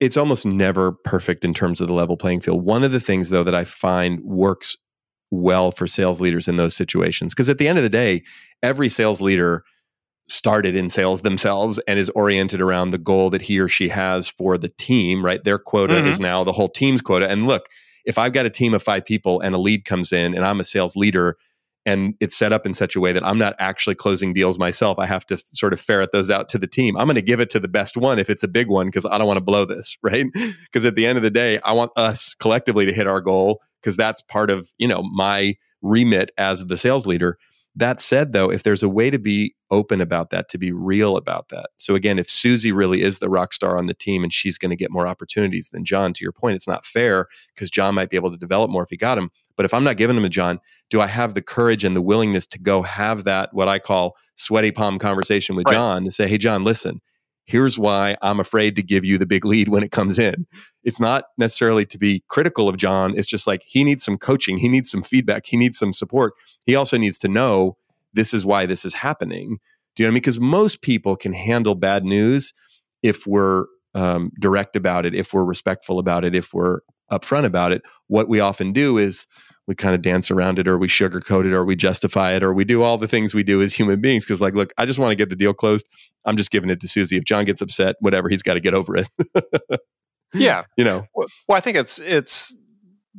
[0.00, 2.64] it's almost never perfect in terms of the level playing field.
[2.64, 4.76] One of the things, though, that I find works
[5.30, 8.22] well for sales leaders in those situations, because at the end of the day,
[8.62, 9.64] every sales leader
[10.28, 14.28] started in sales themselves and is oriented around the goal that he or she has
[14.28, 15.44] for the team, right?
[15.44, 16.08] Their quota mm-hmm.
[16.08, 17.28] is now the whole team's quota.
[17.28, 17.66] And look,
[18.04, 20.60] if I've got a team of five people and a lead comes in and I'm
[20.60, 21.36] a sales leader
[21.86, 24.98] and it's set up in such a way that I'm not actually closing deals myself,
[24.98, 26.96] I have to sort of ferret those out to the team.
[26.96, 29.06] I'm going to give it to the best one if it's a big one because
[29.06, 30.26] I don't want to blow this, right?
[30.64, 33.62] Because at the end of the day, I want us collectively to hit our goal
[33.80, 37.38] because that's part of, you know, my remit as the sales leader.
[37.78, 41.16] That said, though, if there's a way to be open about that, to be real
[41.16, 41.68] about that.
[41.76, 44.70] So, again, if Susie really is the rock star on the team and she's going
[44.70, 48.08] to get more opportunities than John, to your point, it's not fair because John might
[48.08, 49.30] be able to develop more if he got him.
[49.56, 52.02] But if I'm not giving him a John, do I have the courage and the
[52.02, 55.74] willingness to go have that, what I call sweaty palm conversation with right.
[55.74, 57.00] John and say, hey, John, listen,
[57.46, 60.46] here's why I'm afraid to give you the big lead when it comes in.
[60.84, 63.16] It's not necessarily to be critical of John.
[63.16, 66.34] It's just like he needs some coaching, he needs some feedback, he needs some support.
[66.64, 67.76] He also needs to know
[68.12, 69.58] this is why this is happening.
[69.94, 70.20] Do you know what I mean?
[70.20, 72.52] Because most people can handle bad news
[73.02, 73.64] if we're
[73.94, 77.82] um, direct about it, if we're respectful about it, if we're upfront about it.
[78.08, 79.26] What we often do is
[79.66, 82.52] we kind of dance around it or we sugarcoat it or we justify it or
[82.52, 84.24] we do all the things we do as human beings.
[84.24, 85.88] Because like look i just want to get the deal closed.
[86.24, 87.16] I'm just giving it to susie.
[87.16, 89.08] If john gets upset whatever he's got to get over it.
[90.34, 90.64] Yeah.
[90.76, 91.06] You know?
[91.14, 92.54] Well, i think it's it's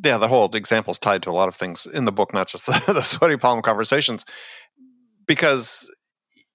[0.04, 2.48] yeah the whole example is tied to a lot of things in the book not
[2.48, 4.26] just the, the sweaty palm conversations.
[5.26, 5.90] Because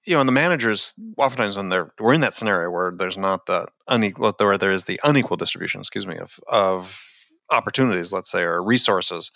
[0.04, 3.46] you know, and the managers oftentimes when they're we're in that scenario where there's not
[3.46, 7.02] the unequal where there is the unequal distribution, excuse me, of of
[7.50, 9.30] opportunities, let's say, or resources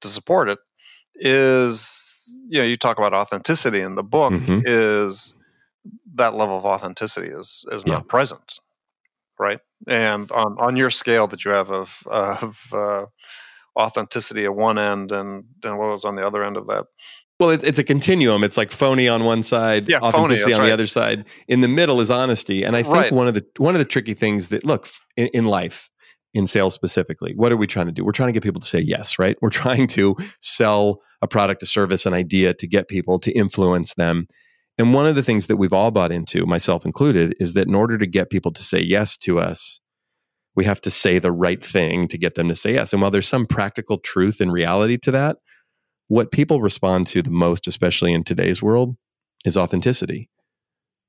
[0.00, 0.58] to support it
[1.14, 4.60] is you know you talk about authenticity in the book mm-hmm.
[4.64, 5.34] is
[6.14, 7.94] that level of authenticity is is yeah.
[7.94, 8.60] not present
[9.38, 13.06] right and on on your scale that you have of of uh,
[13.78, 16.86] authenticity at one end and and what was on the other end of that
[17.38, 20.60] well it, it's a continuum it's like phony on one side yeah, authenticity phony, on
[20.60, 20.66] right.
[20.68, 23.12] the other side in the middle is honesty and i think right.
[23.12, 25.89] one of the one of the tricky things that look in, in life
[26.32, 27.32] in sales specifically?
[27.34, 28.04] What are we trying to do?
[28.04, 29.36] We're trying to get people to say yes right?
[29.40, 33.94] We're trying to sell a product a service an idea to get people to influence
[33.94, 34.26] them.
[34.78, 37.74] And one of the things that we've all bought into myself included is that in
[37.74, 39.80] order to get people to say yes to us
[40.56, 42.92] we have to say the right thing to get them to say yes.
[42.92, 45.36] And while there's some practical truth and reality to that
[46.08, 48.96] what people respond to the most especially in today's world
[49.44, 50.28] is authenticity.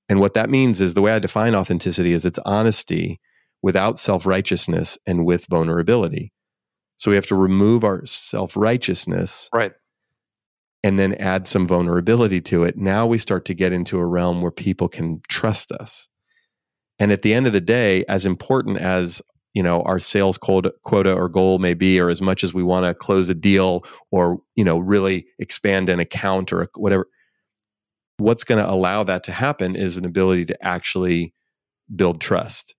[0.07, 3.19] And what that means is the way i define authenticity is it's honesty
[3.61, 6.31] without self righteousness and with vulnerability.
[6.97, 9.49] So we have to remove our self righteousness.
[9.53, 9.71] Right.
[10.83, 12.75] And then add some vulnerability to it.
[12.75, 16.09] Now we start to get into a realm where people can trust us.
[16.97, 19.21] And at the end of the day, as important as
[19.53, 22.63] you know our sales quota, quota or goal may be, or as much as we
[22.63, 27.07] want to close a deal or you know really expand an account or whatever,
[28.17, 31.33] what's going to allow that to happen is an ability to actually
[31.95, 32.75] build trust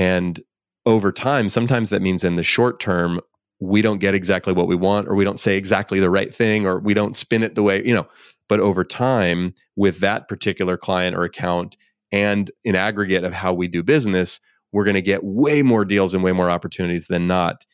[0.00, 0.40] and
[0.86, 3.20] over time, sometimes that means in the short term,
[3.60, 6.64] we don't get exactly what we want or we don't say exactly the right thing
[6.64, 8.08] or we don't spin it the way you know.
[8.48, 11.76] But over time with that particular client or account
[12.10, 14.40] and in aggregate of how we do business
[14.72, 17.66] we're going to get way more deals and way more opportunities than not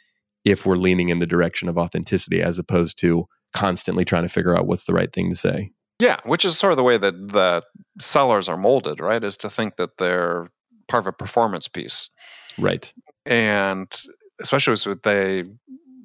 [0.45, 4.57] if we're leaning in the direction of authenticity as opposed to constantly trying to figure
[4.57, 5.71] out what's the right thing to say.
[6.01, 7.65] Yeah which is sort of the way that that
[8.01, 10.49] sellers are molded right is to think that they're
[10.89, 12.11] part of a performance piece
[12.59, 12.93] right
[13.25, 14.03] and
[14.41, 15.45] especially as they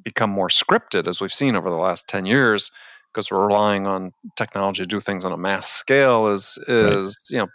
[0.04, 2.72] become more scripted, as we've seen over the last 10 years,
[3.14, 7.36] because we're relying on technology to do things on a mass scale, is, is right.
[7.36, 7.48] you know,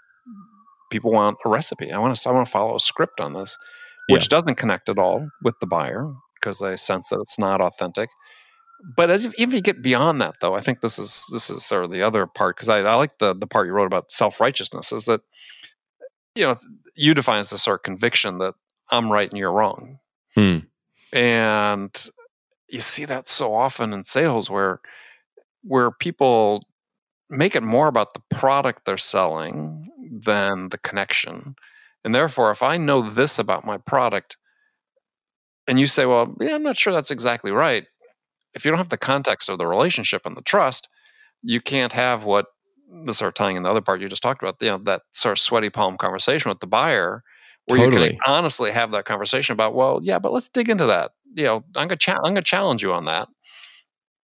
[0.90, 1.92] people want a recipe.
[1.92, 3.56] I want to, I want to follow a script on this,
[4.08, 4.38] which yeah.
[4.38, 8.10] doesn't connect at all with the buyer because they sense that it's not authentic.
[8.94, 11.48] But as if, even if you get beyond that, though, I think this is this
[11.48, 13.86] is sort of the other part because I, I like the the part you wrote
[13.86, 15.22] about self righteousness is that
[16.34, 16.56] you know
[16.96, 18.54] you define as the sort of conviction that
[18.90, 19.98] I'm right and you're wrong.
[20.35, 20.59] Hmm.
[21.12, 22.09] And
[22.68, 24.80] you see that so often in sales where
[25.62, 26.64] where people
[27.28, 29.90] make it more about the product they're selling
[30.24, 31.56] than the connection.
[32.04, 34.37] And therefore, if I know this about my product,
[35.66, 37.85] and you say, well, yeah, I'm not sure that's exactly right.
[38.54, 40.88] If you don't have the context of the relationship and the trust,
[41.42, 42.46] you can't have what
[43.04, 45.02] this sort of tying in the other part you just talked about, you know, that
[45.12, 47.22] sort of sweaty palm conversation with the buyer
[47.66, 48.04] where totally.
[48.04, 51.12] you can honestly have that conversation about, well, yeah, but let's dig into that.
[51.35, 53.28] You know, I'm gonna cha- I'm gonna challenge you on that.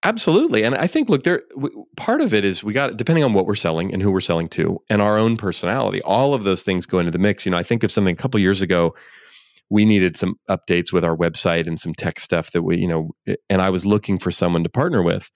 [0.04, 3.34] Absolutely, and I think look, there w- part of it is we got depending on
[3.34, 6.02] what we're selling and who we're selling to, and our own personality.
[6.04, 7.46] All of those things go into the mix.
[7.46, 8.94] You know, I think of something a couple years ago.
[9.72, 13.12] We needed some updates with our website and some tech stuff that we, you know,
[13.28, 15.30] eh, and I was looking for someone to partner with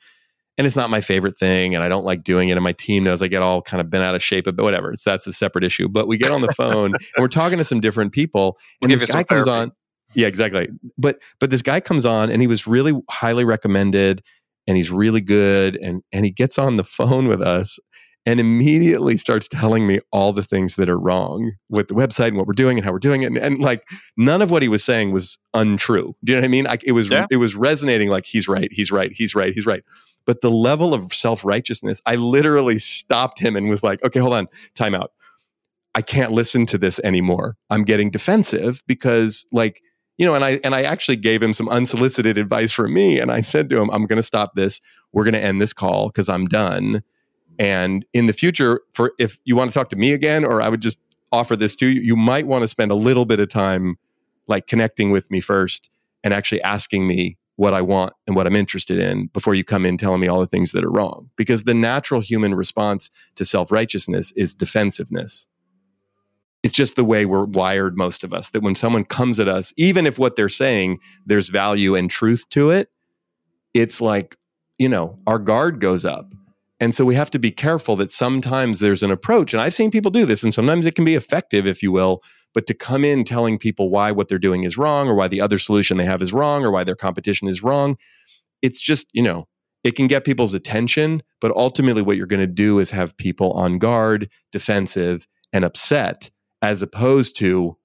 [0.58, 3.04] and it's not my favorite thing and i don't like doing it and my team
[3.04, 5.34] knows i get all kind of bent out of shape but whatever it's that's a
[5.34, 5.88] separate issue.
[5.88, 9.00] But we get on the phone and we're talking to some different people and we'll
[9.00, 9.72] this guy comes on
[10.13, 10.70] yeah exactly.
[10.98, 14.24] But but this guy comes on and he was really highly recommended
[14.68, 17.80] and he's really good and and he gets on the phone with us
[18.26, 22.38] and immediately starts telling me all the things that are wrong with the website and
[22.38, 23.28] what we're doing and how we're doing it.
[23.28, 26.16] And, and like none of what he was saying was untrue.
[26.24, 26.66] Do you know what I mean?
[26.66, 27.28] Like it was yeah.
[27.30, 29.84] it was resonating like he's right, he's right, he's right, he's right.
[30.26, 34.48] But the level of self-righteousness, I literally stopped him and was like, okay, hold on,
[34.74, 35.12] time out.
[35.96, 37.58] I can't listen to this anymore.
[37.70, 39.82] I'm getting defensive because like
[40.18, 43.32] you know and i and i actually gave him some unsolicited advice from me and
[43.32, 44.80] i said to him i'm going to stop this
[45.12, 47.02] we're going to end this call because i'm done
[47.60, 50.70] and in the future, for if you want to talk to me again, or I
[50.70, 51.00] would just
[51.32, 53.98] offer this to you, you might want to spend a little bit of time
[54.48, 55.89] like connecting with me first
[56.24, 59.86] and actually asking me what I want and what I'm interested in before you come
[59.86, 61.30] in telling me all the things that are wrong.
[61.36, 65.48] Because the natural human response to self righteousness is defensiveness.
[66.63, 69.74] It's just the way we're wired, most of us, that when someone comes at us,
[69.76, 72.89] even if what they're saying, there's value and truth to it,
[73.74, 74.38] it's like,
[74.78, 76.32] you know, our guard goes up
[76.80, 79.92] and so we have to be careful that sometimes there's an approach, and I've seen
[79.92, 82.22] people do this, and sometimes it can be effective, if you will.
[82.54, 85.42] But to come in telling people why what they're doing is wrong, or why the
[85.42, 87.98] other solution they have is wrong, or why their competition is wrong,
[88.62, 89.48] it's just, you know,
[89.84, 91.24] it can get people's attention.
[91.42, 96.32] But ultimately, what you're going to do is have people on guard, defensive, and upset,
[96.62, 97.78] as opposed to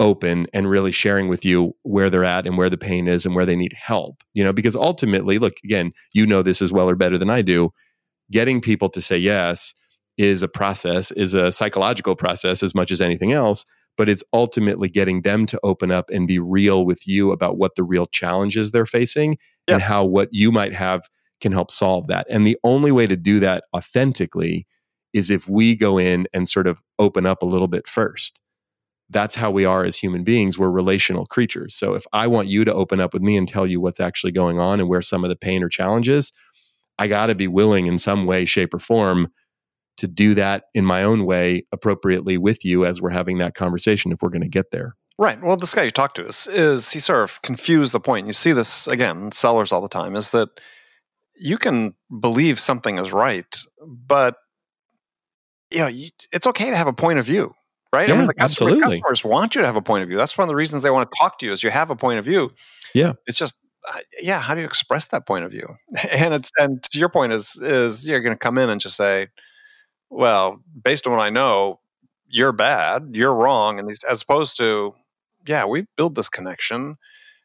[0.00, 3.34] open and really sharing with you where they're at and where the pain is and
[3.34, 4.22] where they need help.
[4.32, 7.42] You know, because ultimately, look, again, you know this as well or better than I
[7.42, 7.72] do
[8.30, 9.74] getting people to say yes
[10.16, 13.64] is a process, is a psychological process as much as anything else.
[13.96, 17.74] But it's ultimately getting them to open up and be real with you about what
[17.74, 19.74] the real challenges they're facing yes.
[19.74, 21.08] and how what you might have
[21.40, 22.26] can help solve that.
[22.30, 24.66] And the only way to do that authentically
[25.12, 28.40] is if we go in and sort of open up a little bit first.
[29.10, 30.58] That's how we are as human beings.
[30.58, 31.74] We're relational creatures.
[31.74, 34.32] So if I want you to open up with me and tell you what's actually
[34.32, 36.30] going on and where some of the pain or challenges,
[36.98, 39.32] I got to be willing in some way, shape, or form
[39.98, 44.12] to do that in my own way appropriately with you as we're having that conversation
[44.12, 44.94] if we're going to get there.
[45.18, 45.42] Right.
[45.42, 48.28] Well, this guy you talked to is, is he sort of confused the point.
[48.28, 50.48] You see this again, sellers all the time, is that
[51.40, 54.36] you can believe something is right, but
[55.70, 57.52] you know, you, it's okay to have a point of view,
[57.92, 58.08] right?
[58.08, 59.00] Yeah, I mean, customer, absolutely.
[59.00, 60.16] customers want you to have a point of view.
[60.16, 61.96] That's one of the reasons they want to talk to you is you have a
[61.96, 62.52] point of view.
[62.94, 63.14] Yeah.
[63.26, 63.56] It's just
[64.20, 65.76] yeah, how do you express that point of view?
[66.12, 68.96] And it's and to your point is is you're going to come in and just
[68.96, 69.28] say,
[70.10, 71.80] well, based on what I know,
[72.28, 74.94] you're bad, you're wrong, and these as opposed to,
[75.46, 76.96] yeah, we build this connection.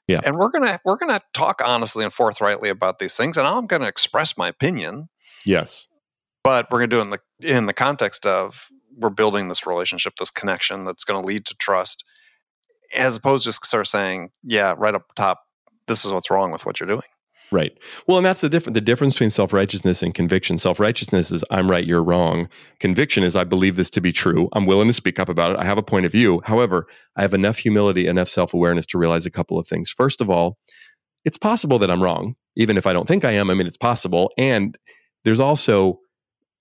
[0.08, 0.20] Yeah.
[0.24, 3.88] And we're gonna we're gonna talk honestly and forthrightly about these things, and I'm gonna
[3.88, 5.10] express my opinion.
[5.46, 5.88] Yes.
[6.44, 10.14] But we're gonna do it in the in the context of we're building this relationship,
[10.20, 12.04] this connection that's gonna lead to trust,
[12.94, 15.44] as opposed to just sort of saying, yeah, right up top,
[15.88, 17.02] this is what's wrong with what you're doing.
[17.52, 17.78] Right.
[18.08, 18.74] Well, and that's the difference.
[18.74, 20.58] The difference between self righteousness and conviction.
[20.58, 22.50] Self righteousness is I'm right, you're wrong.
[22.80, 24.50] Conviction is I believe this to be true.
[24.54, 25.60] I'm willing to speak up about it.
[25.60, 26.42] I have a point of view.
[26.46, 29.92] However, I have enough humility, enough self awareness to realize a couple of things.
[29.92, 30.58] First of all,
[31.26, 33.52] it's possible that I'm wrong, even if I don't think I am.
[33.52, 34.32] I mean, it's possible.
[34.36, 34.76] And
[35.24, 36.00] there's also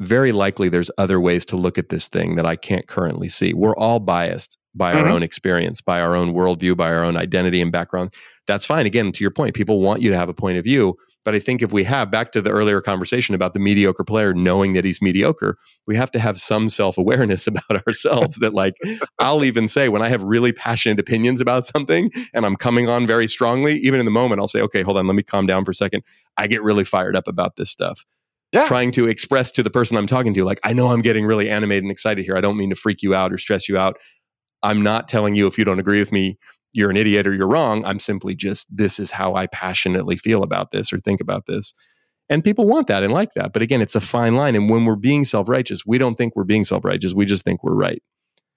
[0.01, 3.55] very likely there's other ways to look at this thing that I can't currently see.
[3.55, 5.05] We're all biased by mm-hmm.
[5.05, 8.13] our own experience, by our own worldview, by our own identity and background.
[8.47, 8.87] That's fine.
[8.87, 10.97] Again, to your point, people want you to have a point of view.
[11.25, 14.35] But I think if we have, back to the earlier conversation about the mediocre player
[14.35, 18.39] knowing that he's mediocre, we have to have some self awareness about ourselves.
[18.39, 18.75] that, like,
[19.21, 23.07] I'll even say when I have really passionate opinions about something and I'm coming on
[23.07, 25.65] very strongly, even in the moment, I'll say, okay, hold on, let me calm down
[25.65, 26.03] for a second.
[26.37, 28.05] I get really fired up about this stuff
[28.53, 28.67] yeah.
[28.67, 31.49] trying to express to the person I'm talking to, like, I know I'm getting really
[31.49, 32.37] animated and excited here.
[32.37, 33.97] I don't mean to freak you out or stress you out.
[34.63, 36.39] I'm not telling you if you don't agree with me,
[36.73, 37.85] you're an idiot or you're wrong.
[37.85, 41.75] I'm simply just, this is how I passionately feel about this or think about this.
[42.29, 43.53] And people want that and like that.
[43.53, 44.55] But again, it's a fine line.
[44.55, 47.13] And when we're being self righteous, we don't think we're being self righteous.
[47.13, 48.03] We just think we're right.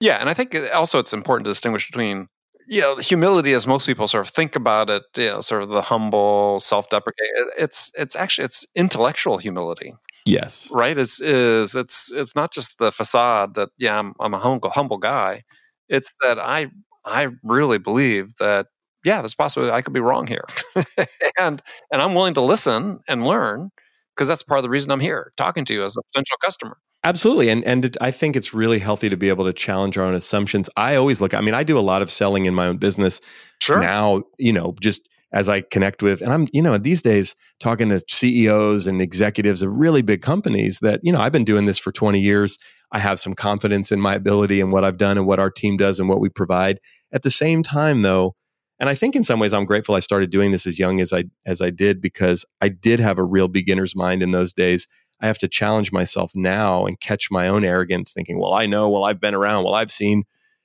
[0.00, 0.16] Yeah.
[0.16, 2.28] And I think uh, also it's important to distinguish between
[2.68, 5.68] you know, humility, as most people sort of think about it, you know, sort of
[5.68, 7.50] the humble, self-deprecating.
[7.56, 9.94] It's it's actually it's intellectual humility.
[10.24, 10.98] Yes, right.
[10.98, 14.98] Is is it's it's not just the facade that yeah, I'm I'm a humble humble
[14.98, 15.44] guy.
[15.88, 16.66] It's that I
[17.06, 18.66] I really believe that
[19.04, 20.44] yeah, there's possibility I could be wrong here,
[21.38, 23.70] and and I'm willing to listen and learn
[24.14, 26.78] because that's part of the reason I'm here talking to you as a potential customer.
[27.04, 27.50] Absolutely.
[27.50, 30.14] And and it, I think it's really healthy to be able to challenge our own
[30.14, 30.68] assumptions.
[30.76, 33.20] I always look, I mean, I do a lot of selling in my own business
[33.60, 33.78] sure.
[33.78, 37.90] now, you know, just as I connect with, and I'm, you know, these days talking
[37.90, 41.78] to CEOs and executives of really big companies that, you know, I've been doing this
[41.78, 42.58] for 20 years.
[42.90, 45.76] I have some confidence in my ability and what I've done and what our team
[45.76, 46.80] does and what we provide.
[47.12, 48.34] At the same time, though,
[48.78, 51.12] and I think in some ways I'm grateful I started doing this as young as
[51.12, 54.86] I as I did because I did have a real beginner's mind in those days
[55.20, 58.88] I have to challenge myself now and catch my own arrogance, thinking, well, I know,
[58.88, 60.24] well, I've been around, well, I've seen.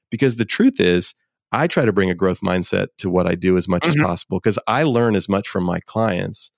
[0.09, 1.13] Because the truth is,
[1.53, 4.01] I try to bring a growth mindset to what I do as much mm-hmm.
[4.01, 6.51] as possible because I learn as much from my clients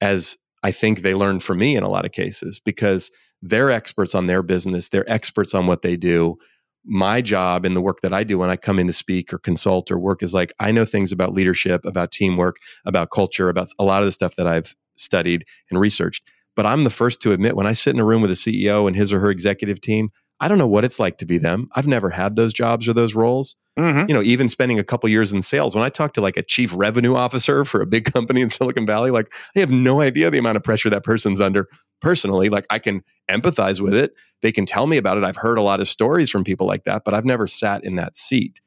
[0.00, 3.10] as I think they learn from me in a lot of cases because
[3.42, 6.36] they're experts on their business, they're experts on what they do.
[6.84, 9.38] My job in the work that I do when I come in to speak or
[9.38, 13.68] consult or work is like I know things about leadership, about teamwork, about culture, about
[13.78, 16.28] a lot of the stuff that I've studied and researched.
[16.56, 18.86] But I'm the first to admit when I sit in a room with a CEO
[18.86, 21.68] and his or her executive team, I don't know what it's like to be them.
[21.74, 23.56] I've never had those jobs or those roles.
[23.78, 24.08] Mm-hmm.
[24.08, 26.42] You know, even spending a couple years in sales, when I talk to like a
[26.42, 30.30] chief revenue officer for a big company in Silicon Valley, like I have no idea
[30.30, 31.68] the amount of pressure that person's under
[32.00, 32.48] personally.
[32.48, 34.14] Like I can empathize with it.
[34.42, 35.24] They can tell me about it.
[35.24, 37.96] I've heard a lot of stories from people like that, but I've never sat in
[37.96, 38.60] that seat.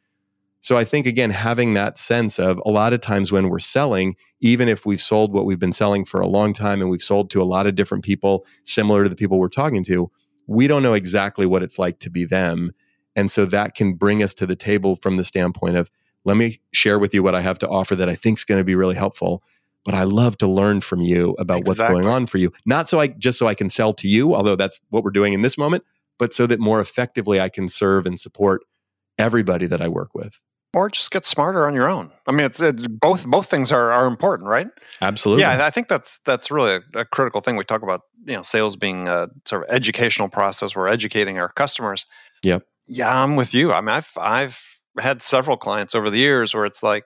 [0.61, 4.15] So I think again, having that sense of a lot of times when we're selling,
[4.41, 7.29] even if we've sold what we've been selling for a long time and we've sold
[7.31, 10.11] to a lot of different people, similar to the people we're talking to,
[10.47, 12.71] we don't know exactly what it's like to be them.
[13.15, 15.91] And so that can bring us to the table from the standpoint of,
[16.25, 18.59] let me share with you what I have to offer that I think is going
[18.59, 19.43] to be really helpful.
[19.85, 21.83] But I love to learn from you about exactly.
[21.83, 22.51] what's going on for you.
[22.65, 25.33] Not so I just so I can sell to you, although that's what we're doing
[25.33, 25.83] in this moment,
[26.19, 28.63] but so that more effectively I can serve and support
[29.17, 30.39] everybody that I work with
[30.73, 32.11] or just get smarter on your own.
[32.27, 34.67] I mean, it's it, both both things are are important, right?
[35.01, 35.41] Absolutely.
[35.41, 37.55] Yeah, I think that's that's really a, a, critical thing.
[37.55, 40.75] We talk about you know sales being a sort of educational process.
[40.75, 42.05] We're educating our customers.
[42.43, 42.63] Yep.
[42.87, 43.73] Yeah, I'm with you.
[43.73, 44.61] I mean, I've I've
[44.99, 47.05] had several clients over the years where it's like,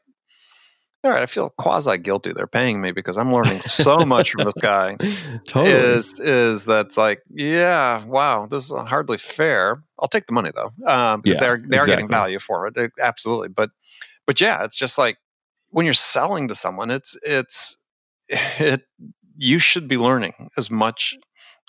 [1.03, 2.31] all right, I feel quasi guilty.
[2.31, 4.95] They're paying me because I'm learning so much from this guy.
[5.47, 5.71] totally.
[5.71, 9.83] Is is that's like, yeah, wow, this is hardly fair.
[9.99, 11.91] I'll take the money though, um, because yeah, they're they are exactly.
[11.91, 12.77] getting value for it.
[12.77, 12.91] it.
[13.01, 13.71] Absolutely, but
[14.27, 15.17] but yeah, it's just like
[15.69, 17.77] when you're selling to someone, it's it's
[18.29, 18.83] it.
[19.37, 21.15] You should be learning as much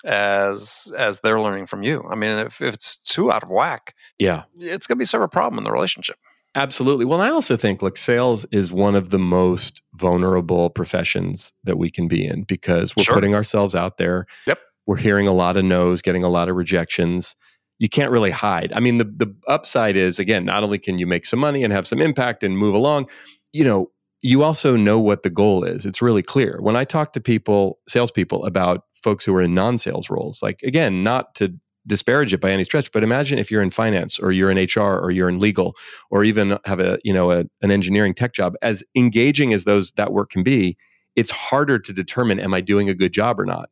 [0.03, 2.05] as as they're learning from you.
[2.07, 5.23] I mean, if, if it's too out of whack, yeah, it's going to be sort
[5.23, 6.17] of a problem in the relationship.
[6.55, 7.05] Absolutely.
[7.05, 11.89] Well, I also think, look, sales is one of the most vulnerable professions that we
[11.89, 13.15] can be in because we're sure.
[13.15, 14.27] putting ourselves out there.
[14.45, 14.59] Yep.
[14.85, 17.35] We're hearing a lot of no's, getting a lot of rejections.
[17.79, 18.71] You can't really hide.
[18.75, 21.73] I mean, the the upside is again, not only can you make some money and
[21.73, 23.09] have some impact and move along,
[23.51, 23.89] you know,
[24.21, 25.85] you also know what the goal is.
[25.85, 26.59] It's really clear.
[26.61, 31.03] When I talk to people, salespeople, about folks who are in non-sales roles, like again,
[31.03, 31.53] not to
[31.85, 34.99] disparage it by any stretch but imagine if you're in finance or you're in hr
[34.99, 35.75] or you're in legal
[36.09, 39.91] or even have a you know a, an engineering tech job as engaging as those
[39.93, 40.77] that work can be
[41.15, 43.69] it's harder to determine am i doing a good job or not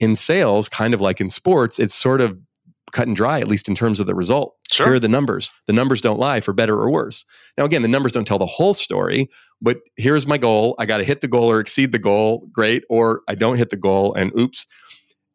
[0.00, 2.36] in sales kind of like in sports it's sort of
[2.94, 4.56] cut and dry, at least in terms of the result.
[4.70, 4.86] Sure.
[4.86, 5.50] Here are the numbers.
[5.66, 7.24] The numbers don't lie for better or worse.
[7.58, 9.28] Now, again, the numbers don't tell the whole story,
[9.60, 10.74] but here's my goal.
[10.78, 12.48] I got to hit the goal or exceed the goal.
[12.52, 12.84] Great.
[12.88, 14.66] Or I don't hit the goal and oops.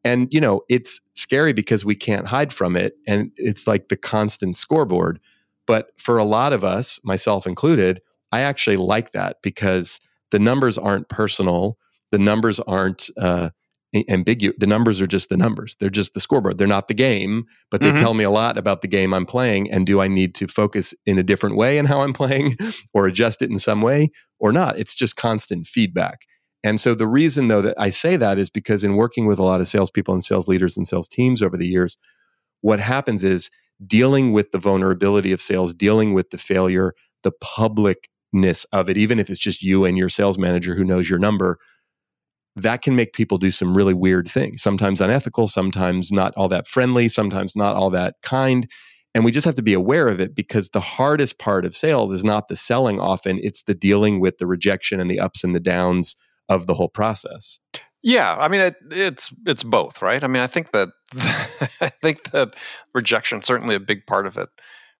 [0.03, 2.93] And, you know, it's scary because we can't hide from it.
[3.07, 5.19] And it's like the constant scoreboard.
[5.67, 9.99] But for a lot of us, myself included, I actually like that because
[10.31, 11.77] the numbers aren't personal.
[12.11, 13.49] The numbers aren't uh,
[14.07, 14.55] ambiguous.
[14.59, 15.75] The numbers are just the numbers.
[15.79, 16.57] They're just the scoreboard.
[16.57, 17.99] They're not the game, but they Mhm.
[17.99, 19.69] tell me a lot about the game I'm playing.
[19.71, 22.55] And do I need to focus in a different way in how I'm playing
[22.93, 24.77] or adjust it in some way or not?
[24.79, 26.25] It's just constant feedback.
[26.63, 29.43] And so the reason, though, that I say that is because in working with a
[29.43, 31.97] lot of salespeople and sales leaders and sales teams over the years,
[32.61, 33.49] what happens is
[33.85, 36.93] dealing with the vulnerability of sales, dealing with the failure,
[37.23, 41.09] the publicness of it, even if it's just you and your sales manager who knows
[41.09, 41.57] your number,
[42.57, 46.67] that can make people do some really weird things, sometimes unethical, sometimes not all that
[46.67, 48.69] friendly, sometimes not all that kind.
[49.15, 52.11] And we just have to be aware of it because the hardest part of sales
[52.11, 55.55] is not the selling often, it's the dealing with the rejection and the ups and
[55.55, 56.17] the downs
[56.49, 57.59] of the whole process.
[58.01, 60.23] Yeah, I mean it, it's it's both, right?
[60.23, 60.89] I mean, I think that
[61.81, 62.55] I think that
[62.93, 64.49] rejection is certainly a big part of it,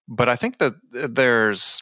[0.08, 1.82] but I think that there's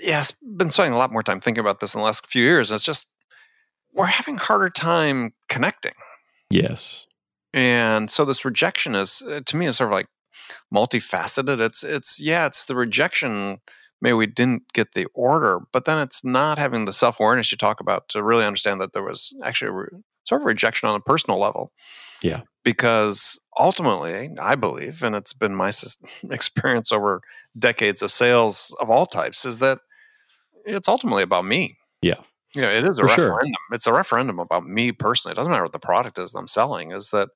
[0.00, 2.70] yes, been spending a lot more time thinking about this in the last few years.
[2.70, 3.08] And it's just
[3.92, 5.94] we're having harder time connecting,
[6.50, 7.06] Yes.
[7.52, 10.06] and so this rejection is uh, to me is sort of like
[10.72, 11.60] multifaceted.
[11.60, 13.58] It's it's yeah, it's the rejection.
[14.00, 17.58] Maybe we didn't get the order, but then it's not having the self awareness you
[17.58, 19.88] talk about to really understand that there was actually a re-
[20.24, 21.72] sort of rejection on a personal level.
[22.22, 22.42] Yeah.
[22.64, 25.70] Because ultimately, I believe, and it's been my
[26.30, 27.22] experience over
[27.58, 29.78] decades of sales of all types, is that
[30.64, 31.78] it's ultimately about me.
[32.02, 32.20] Yeah.
[32.54, 33.24] You know, it is a For sure.
[33.30, 33.54] referendum.
[33.72, 35.32] It's a referendum about me personally.
[35.32, 36.92] It doesn't matter what the product is that I'm selling.
[36.92, 37.28] Is that,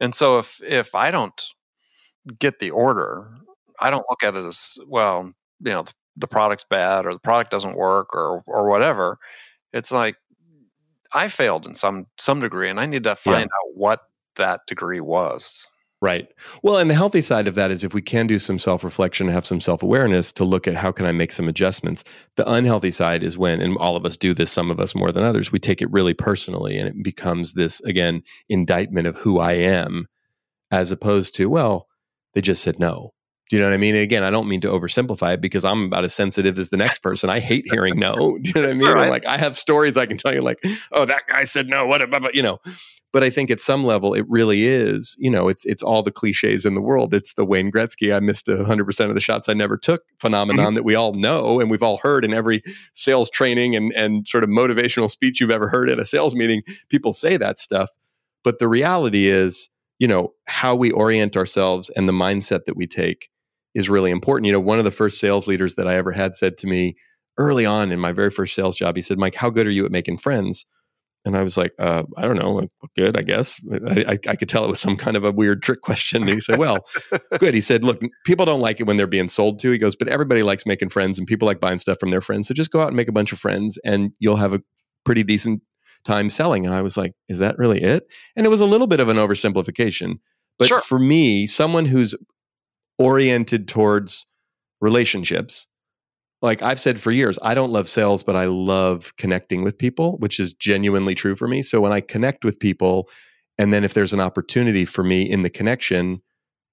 [0.00, 1.42] and so if if I don't
[2.38, 3.34] get the order,
[3.80, 5.32] I don't look at it as well.
[5.60, 9.18] You know, the, the product's bad or the product doesn't work or or whatever.
[9.72, 10.16] It's like
[11.12, 14.02] I failed in some some degree, and I need to find out what
[14.36, 15.68] that degree was.
[16.02, 16.28] Right.
[16.62, 19.28] Well, and the healthy side of that is if we can do some self reflection,
[19.28, 22.04] have some self awareness to look at how can I make some adjustments.
[22.36, 25.12] The unhealthy side is when, and all of us do this, some of us more
[25.12, 29.40] than others, we take it really personally and it becomes this, again, indictment of who
[29.40, 30.06] I am,
[30.70, 31.86] as opposed to, well,
[32.32, 33.12] they just said no.
[33.50, 33.96] Do you know what I mean?
[33.96, 36.76] And again, I don't mean to oversimplify it because I'm about as sensitive as the
[36.76, 37.28] next person.
[37.28, 38.38] I hate hearing no.
[38.42, 38.92] Do you know what I mean?
[38.92, 39.10] Right.
[39.10, 41.84] Like, I have stories I can tell you, like, oh, that guy said no.
[41.84, 42.60] What about, you know?
[43.12, 45.16] But I think at some level, it really is.
[45.18, 47.12] You know, it's it's all the cliches in the world.
[47.12, 50.66] It's the Wayne Gretzky, I missed 100 percent of the shots I never took phenomenon
[50.66, 50.74] mm-hmm.
[50.76, 52.62] that we all know and we've all heard in every
[52.94, 56.62] sales training and and sort of motivational speech you've ever heard at a sales meeting.
[56.88, 57.90] People say that stuff,
[58.44, 62.86] but the reality is, you know, how we orient ourselves and the mindset that we
[62.86, 63.28] take
[63.74, 64.46] is really important.
[64.46, 66.96] You know, one of the first sales leaders that I ever had said to me
[67.38, 69.84] early on in my very first sales job, he said, "Mike, how good are you
[69.84, 70.66] at making friends?"
[71.26, 73.60] And I was like, uh, I don't know, like, good, I guess.
[73.70, 76.22] I, I, I could tell it was some kind of a weird trick question.
[76.22, 76.78] And he said, Well,
[77.38, 77.52] good.
[77.52, 79.70] He said, Look, people don't like it when they're being sold to.
[79.70, 82.48] He goes, But everybody likes making friends and people like buying stuff from their friends.
[82.48, 84.62] So just go out and make a bunch of friends and you'll have a
[85.04, 85.60] pretty decent
[86.04, 86.64] time selling.
[86.64, 88.06] And I was like, Is that really it?
[88.34, 90.20] And it was a little bit of an oversimplification.
[90.58, 90.80] But Sure.
[90.80, 92.14] for me, someone who's
[93.00, 94.26] oriented towards
[94.80, 95.66] relationships,
[96.42, 100.18] like I've said for years, I don't love sales, but I love connecting with people,
[100.18, 101.62] which is genuinely true for me.
[101.62, 103.08] So when I connect with people,
[103.58, 106.20] and then if there's an opportunity for me in the connection,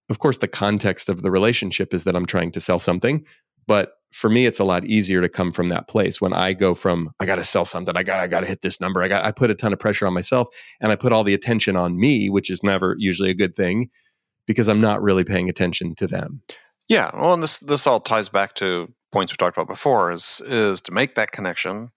[0.10, 3.26] of course, the context of the relationship is that I'm trying to sell something.
[3.66, 6.74] But for me, it's a lot easier to come from that place when I go
[6.74, 9.10] from I got to sell something, I got I got to hit this number, I
[9.10, 10.48] got I put a ton of pressure on myself,
[10.80, 13.90] and I put all the attention on me, which is never usually a good thing,
[14.48, 16.42] because I'm not really paying attention to them.
[16.90, 20.12] Yeah, well, and this this all ties back to points we talked about before.
[20.12, 21.92] Is is to make that connection.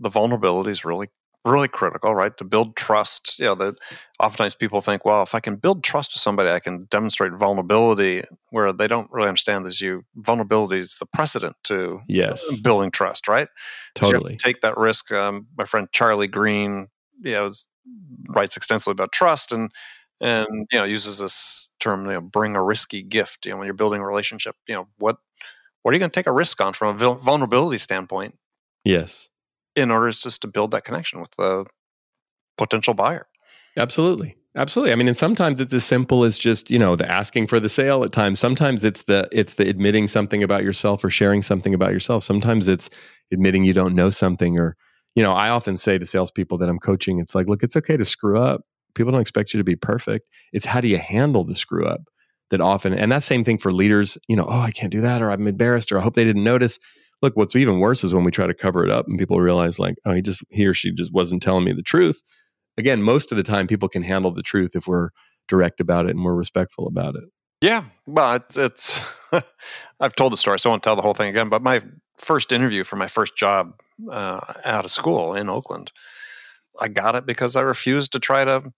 [0.00, 1.08] The vulnerability is really
[1.44, 2.36] really critical, right?
[2.36, 3.38] To build trust.
[3.38, 3.74] You know, that
[4.20, 8.22] oftentimes people think, well, if I can build trust with somebody, I can demonstrate vulnerability.
[8.50, 12.44] Where they don't really understand is you vulnerability is the precedent to Yes.
[12.60, 13.48] building trust, right?
[13.48, 14.36] have to Totally.
[14.36, 15.10] take that risk.
[15.10, 16.88] Um, my friend Charlie Green,
[17.20, 17.50] you know,
[18.30, 19.70] writes extensively about trust and
[20.20, 23.46] and you know uses this term, you know, bring a risky gift.
[23.46, 25.18] You know, when you're building a relationship, you know, what
[25.82, 28.36] what are you going to take a risk on from a vulnerability standpoint
[28.84, 29.28] Yes.
[29.76, 31.66] in order just to build that connection with the
[32.58, 33.28] potential buyer?
[33.76, 34.36] Absolutely.
[34.56, 34.92] Absolutely.
[34.92, 37.68] I mean, and sometimes it's as simple as just, you know, the asking for the
[37.68, 38.40] sale at times.
[38.40, 42.24] Sometimes it's the it's the admitting something about yourself or sharing something about yourself.
[42.24, 42.90] Sometimes it's
[43.30, 44.76] admitting you don't know something or,
[45.14, 47.96] you know, I often say to salespeople that I'm coaching, it's like, look, it's okay
[47.96, 48.62] to screw up.
[48.98, 50.28] People don't expect you to be perfect.
[50.52, 52.02] It's how do you handle the screw up?
[52.50, 55.20] that often, and that same thing for leaders, you know, oh, I can't do that,
[55.20, 56.78] or I'm embarrassed, or I hope they didn't notice.
[57.20, 59.78] Look, what's even worse is when we try to cover it up and people realize,
[59.78, 62.22] like, oh, he just, he or she just wasn't telling me the truth.
[62.76, 65.10] Again, most of the time, people can handle the truth if we're
[65.48, 67.24] direct about it and we're respectful about it.
[67.60, 69.04] Yeah, well, it's, it's
[70.00, 71.48] I've told the story, so I won't tell the whole thing again.
[71.48, 71.82] But my
[72.16, 73.72] first interview for my first job
[74.10, 75.92] uh, out of school in Oakland,
[76.78, 78.72] I got it because I refused to try to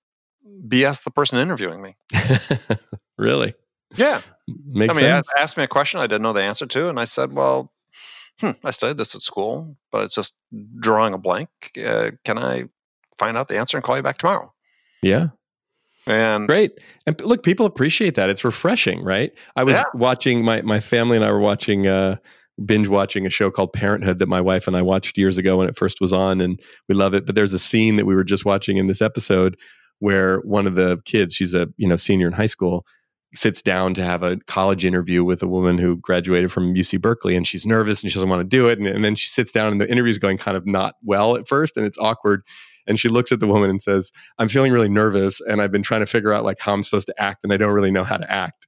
[0.66, 1.96] BS the person interviewing me.
[3.18, 3.54] really?
[3.96, 4.22] Yeah.
[4.66, 5.28] Makes I mean, sense.
[5.38, 7.72] asked, me a question I didn't know the answer to, and I said, "Well,
[8.40, 10.34] hmm, I studied this at school, but it's just
[10.78, 11.48] drawing a blank.
[11.76, 12.64] Uh, can I
[13.18, 14.52] find out the answer and call you back tomorrow?"
[15.02, 15.28] yeah.
[16.06, 16.72] And Great.
[17.06, 18.30] And look, people appreciate that.
[18.30, 19.32] It's refreshing, right?
[19.54, 19.84] I was Yeah.
[19.94, 22.16] watching my my family and I were watching uh
[22.64, 25.68] binge watching a show called Parenthood that my wife and I watched years ago when
[25.68, 27.26] it first was on and we love it.
[27.26, 29.56] But there's a scene that we were just watching in this episode
[30.00, 32.84] where one of the kids, she's a, you know, senior in high school,
[33.32, 37.36] sits down to have a college interview with a woman who graduated from UC Berkeley
[37.36, 38.78] and she's nervous and she doesn't want to do it.
[38.78, 41.46] And, and then she sits down and the interview's going kind of not well at
[41.46, 42.42] first and it's awkward.
[42.88, 45.82] And she looks at the woman and says, I'm feeling really nervous and I've been
[45.82, 48.04] trying to figure out like how I'm supposed to act and I don't really know
[48.04, 48.66] how to act.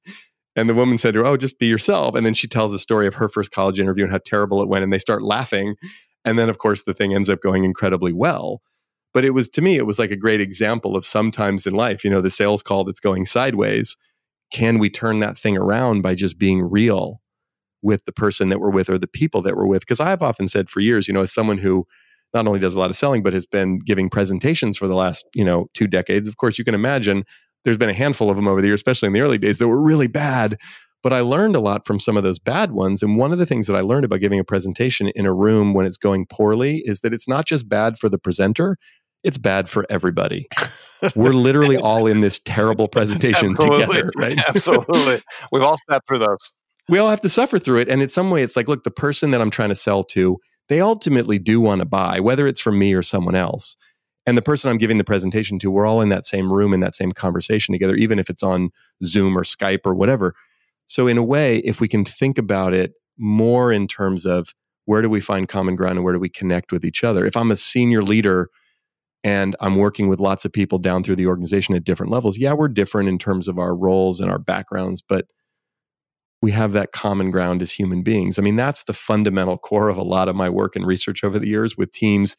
[0.54, 2.14] And the woman said to her, Oh, just be yourself.
[2.14, 4.68] And then she tells the story of her first college interview and how terrible it
[4.68, 4.84] went.
[4.84, 5.76] And they start laughing.
[6.24, 8.62] And then, of course, the thing ends up going incredibly well.
[9.14, 12.04] But it was, to me, it was like a great example of sometimes in life,
[12.04, 13.96] you know, the sales call that's going sideways.
[14.52, 17.20] Can we turn that thing around by just being real
[17.82, 19.80] with the person that we're with or the people that we're with?
[19.80, 21.86] Because I've often said for years, you know, as someone who
[22.34, 25.24] not only does a lot of selling, but has been giving presentations for the last,
[25.34, 27.24] you know, two decades, of course, you can imagine
[27.64, 29.68] there's been a handful of them over the years, especially in the early days, that
[29.68, 30.58] were really bad.
[31.02, 33.02] But I learned a lot from some of those bad ones.
[33.02, 35.74] And one of the things that I learned about giving a presentation in a room
[35.74, 38.76] when it's going poorly is that it's not just bad for the presenter,
[39.24, 40.48] it's bad for everybody.
[41.16, 43.86] We're literally all in this terrible presentation Absolutely.
[43.86, 44.38] together, right?
[44.48, 45.20] Absolutely.
[45.50, 46.52] We've all sat through those.
[46.88, 47.88] we all have to suffer through it.
[47.88, 50.38] And in some way, it's like, look, the person that I'm trying to sell to,
[50.68, 53.76] they ultimately do want to buy, whether it's from me or someone else.
[54.24, 56.80] And the person I'm giving the presentation to, we're all in that same room in
[56.80, 58.70] that same conversation together, even if it's on
[59.02, 60.34] Zoom or Skype or whatever.
[60.86, 64.54] So, in a way, if we can think about it more in terms of
[64.84, 67.26] where do we find common ground and where do we connect with each other?
[67.26, 68.48] If I'm a senior leader
[69.24, 72.52] and I'm working with lots of people down through the organization at different levels, yeah,
[72.52, 75.26] we're different in terms of our roles and our backgrounds, but
[76.40, 78.38] we have that common ground as human beings.
[78.38, 81.38] I mean, that's the fundamental core of a lot of my work and research over
[81.38, 82.36] the years with teams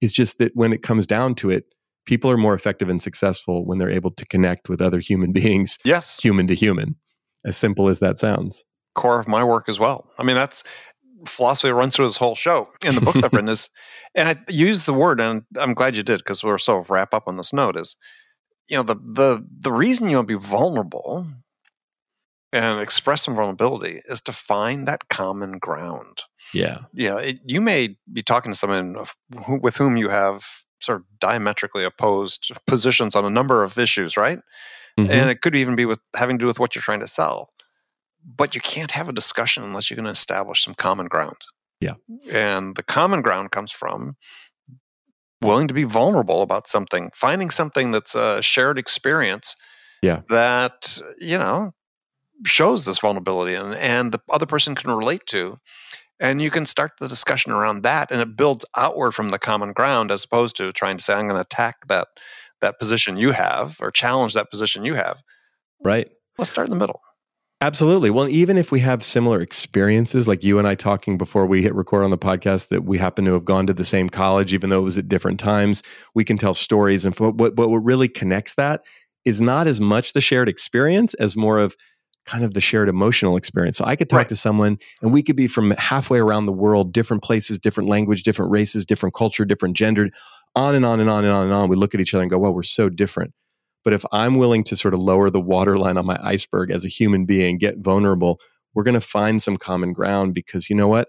[0.00, 1.64] is just that when it comes down to it,
[2.06, 5.78] people are more effective and successful when they're able to connect with other human beings,
[5.84, 6.18] Yes.
[6.20, 6.96] human to human.
[7.44, 8.64] As simple as that sounds.
[8.94, 10.10] core of my work as well.
[10.18, 10.64] I mean, that's
[11.26, 12.68] philosophy runs through this whole show.
[12.84, 13.70] In the books I've written is,
[14.14, 17.24] and I use the word, and I'm glad you did because we're so wrap up
[17.26, 17.76] on this note.
[17.76, 17.96] Is
[18.68, 21.26] you know the the the reason you want to be vulnerable
[22.52, 26.22] and express some vulnerability is to find that common ground.
[26.52, 26.82] Yeah.
[26.92, 28.96] You know, it, you may be talking to someone
[29.44, 30.44] who, with whom you have
[30.80, 34.38] sort of diametrically opposed positions on a number of issues, right?
[34.96, 35.10] Mhm.
[35.10, 37.48] and it could even be with having to do with what you're trying to sell.
[38.24, 41.36] But you can't have a discussion unless you're going to establish some common ground.
[41.80, 41.94] Yeah.
[42.30, 44.16] And the common ground comes from
[45.42, 49.56] willing to be vulnerable about something, finding something that's a shared experience.
[50.02, 50.22] Yeah.
[50.28, 51.72] That, you know,
[52.44, 55.58] shows this vulnerability and, and the other person can relate to.
[56.20, 59.72] And you can start the discussion around that and it builds outward from the common
[59.72, 62.08] ground as opposed to trying to say, I'm going to attack that
[62.60, 65.22] that position you have or challenge that position you have.
[65.82, 66.08] right.
[66.38, 67.00] Let's start in the middle.
[67.64, 68.10] Absolutely.
[68.10, 71.74] Well, even if we have similar experiences, like you and I talking before we hit
[71.74, 74.68] record on the podcast, that we happen to have gone to the same college, even
[74.68, 75.82] though it was at different times,
[76.14, 77.06] we can tell stories.
[77.06, 78.84] And what, what, what really connects that
[79.24, 81.74] is not as much the shared experience as more of
[82.26, 83.78] kind of the shared emotional experience.
[83.78, 84.28] So I could talk Right.
[84.28, 88.24] to someone and we could be from halfway around the world, different places, different language,
[88.24, 90.10] different races, different culture, different gender,
[90.54, 91.70] on and on and on and on and on.
[91.70, 93.32] We look at each other and go, well, we're so different.
[93.84, 96.88] But if I'm willing to sort of lower the waterline on my iceberg as a
[96.88, 98.40] human being, get vulnerable,
[98.74, 101.08] we're going to find some common ground because you know what?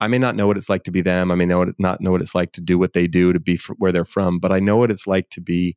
[0.00, 1.30] I may not know what it's like to be them.
[1.30, 3.40] I may know what, not know what it's like to do what they do to
[3.40, 5.76] be where they're from, but I know what it's like to be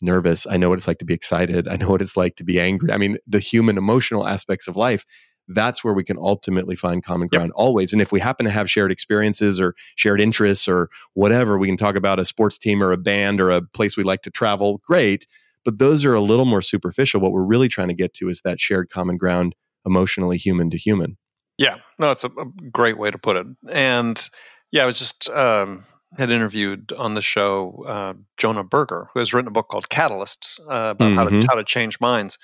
[0.00, 0.46] nervous.
[0.50, 1.68] I know what it's like to be excited.
[1.68, 2.92] I know what it's like to be angry.
[2.92, 5.06] I mean, the human emotional aspects of life,
[5.48, 7.38] that's where we can ultimately find common Yep.
[7.38, 7.92] ground always.
[7.92, 11.76] And if we happen to have shared experiences or shared interests or whatever, we can
[11.76, 14.78] talk about a sports team or a band or a place we like to travel.
[14.84, 15.26] Great.
[15.64, 17.20] But those are a little more superficial.
[17.20, 19.54] What we're really trying to get to is that shared common ground,
[19.86, 21.16] emotionally human to human.
[21.58, 23.46] Yeah, no, it's a, a great way to put it.
[23.70, 24.28] And
[24.72, 25.84] yeah, I was just um,
[26.18, 30.60] had interviewed on the show uh, Jonah Berger, who has written a book called Catalyst
[30.68, 31.44] uh, about how, to, Mhm.
[31.48, 32.38] how to change minds.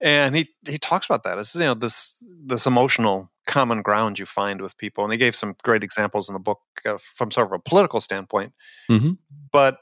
[0.00, 4.26] and he he talks about that as you know this this emotional common ground you
[4.26, 7.46] find with people, and he gave some great examples in the book uh, from sort
[7.46, 8.52] of a political standpoint.
[8.90, 9.12] Mm-hmm.
[9.52, 9.78] But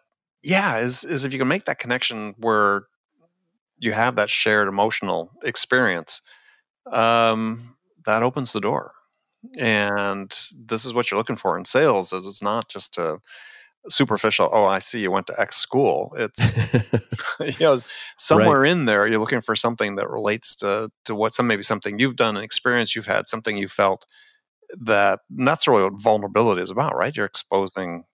[0.46, 2.86] yeah, is is if you can make that connection where
[3.78, 6.22] you have that shared emotional experience,
[6.92, 8.92] um, that opens the door.
[9.58, 12.12] And this is what you're looking for in sales.
[12.12, 13.18] Is it's not just a
[13.88, 14.48] superficial.
[14.52, 16.14] Oh, I see you went to X school.
[16.16, 16.54] It's
[17.40, 17.76] you know
[18.16, 18.70] somewhere right.
[18.70, 22.16] in there you're looking for something that relates to to what some maybe something you've
[22.16, 24.06] done, an experience you've had, something you felt
[24.80, 27.16] that that's really what vulnerability is about, right?
[27.16, 28.04] You're exposing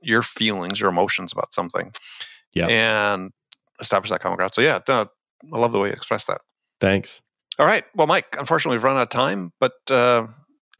[0.00, 1.92] your feelings, your emotions about something,
[2.54, 3.30] yeah, and
[3.80, 4.54] establish that common ground.
[4.54, 5.06] So yeah, I
[5.44, 6.40] love the way you express that.
[6.80, 7.22] Thanks.
[7.58, 7.84] All right.
[7.94, 10.28] Well, Mike, unfortunately, we've run out of time, but uh,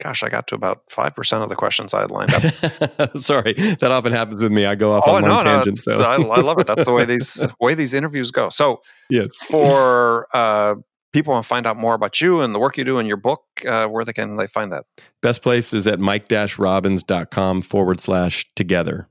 [0.01, 3.17] gosh, I got to about 5% of the questions I had lined up.
[3.17, 4.65] Sorry, that often happens with me.
[4.65, 5.77] I go off oh, on no, no, tangent.
[5.77, 6.01] So.
[6.01, 6.67] I, I, love it.
[6.67, 8.49] That's the way these way these interviews go.
[8.49, 9.27] So, yes.
[9.35, 10.75] for uh,
[11.13, 13.17] people want to find out more about you and the work you do in your
[13.17, 14.85] book, uh, where they can they find that?
[15.21, 19.07] Best place is at mike-robbins.com forward slash together.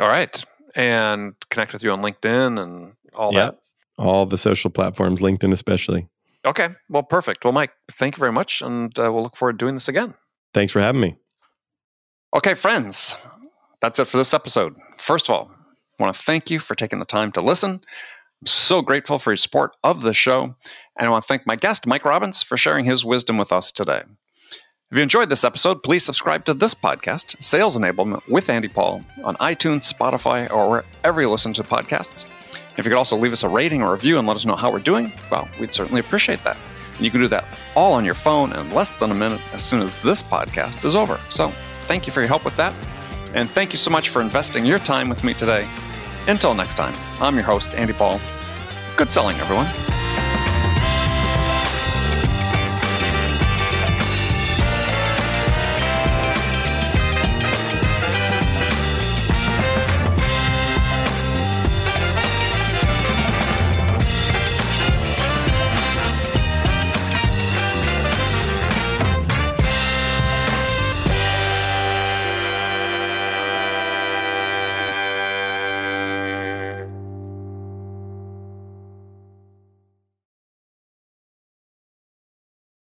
[0.00, 0.44] All right.
[0.74, 3.58] And connect with you on LinkedIn and all yep.
[3.98, 4.02] that.
[4.02, 6.08] All the social platforms, LinkedIn especially.
[6.44, 6.68] Okay.
[6.88, 7.44] Well, perfect.
[7.44, 8.60] Well, Mike, thank you very much.
[8.60, 10.14] And uh, we'll look forward to doing this again.
[10.52, 11.16] Thanks for having me.
[12.34, 13.16] Okay, friends,
[13.80, 14.74] that's it for this episode.
[14.98, 15.50] First of all,
[15.98, 17.80] I want to thank you for taking the time to listen.
[18.42, 20.56] I'm so grateful for your support of the show.
[20.98, 23.70] And I want to thank my guest, Mike Robbins, for sharing his wisdom with us
[23.70, 24.02] today.
[24.90, 29.04] If you enjoyed this episode, please subscribe to this podcast, Sales Enablement with Andy Paul,
[29.24, 32.26] on iTunes, Spotify, or wherever you listen to podcasts.
[32.76, 34.70] If you could also leave us a rating or review and let us know how
[34.70, 36.56] we're doing, well, we'd certainly appreciate that.
[36.94, 37.44] And you can do that
[37.74, 40.94] all on your phone in less than a minute as soon as this podcast is
[40.94, 41.18] over.
[41.30, 41.48] So
[41.88, 42.74] thank you for your help with that.
[43.34, 45.68] And thank you so much for investing your time with me today.
[46.28, 48.20] Until next time, I'm your host, Andy Paul.
[48.96, 50.05] Good selling, everyone.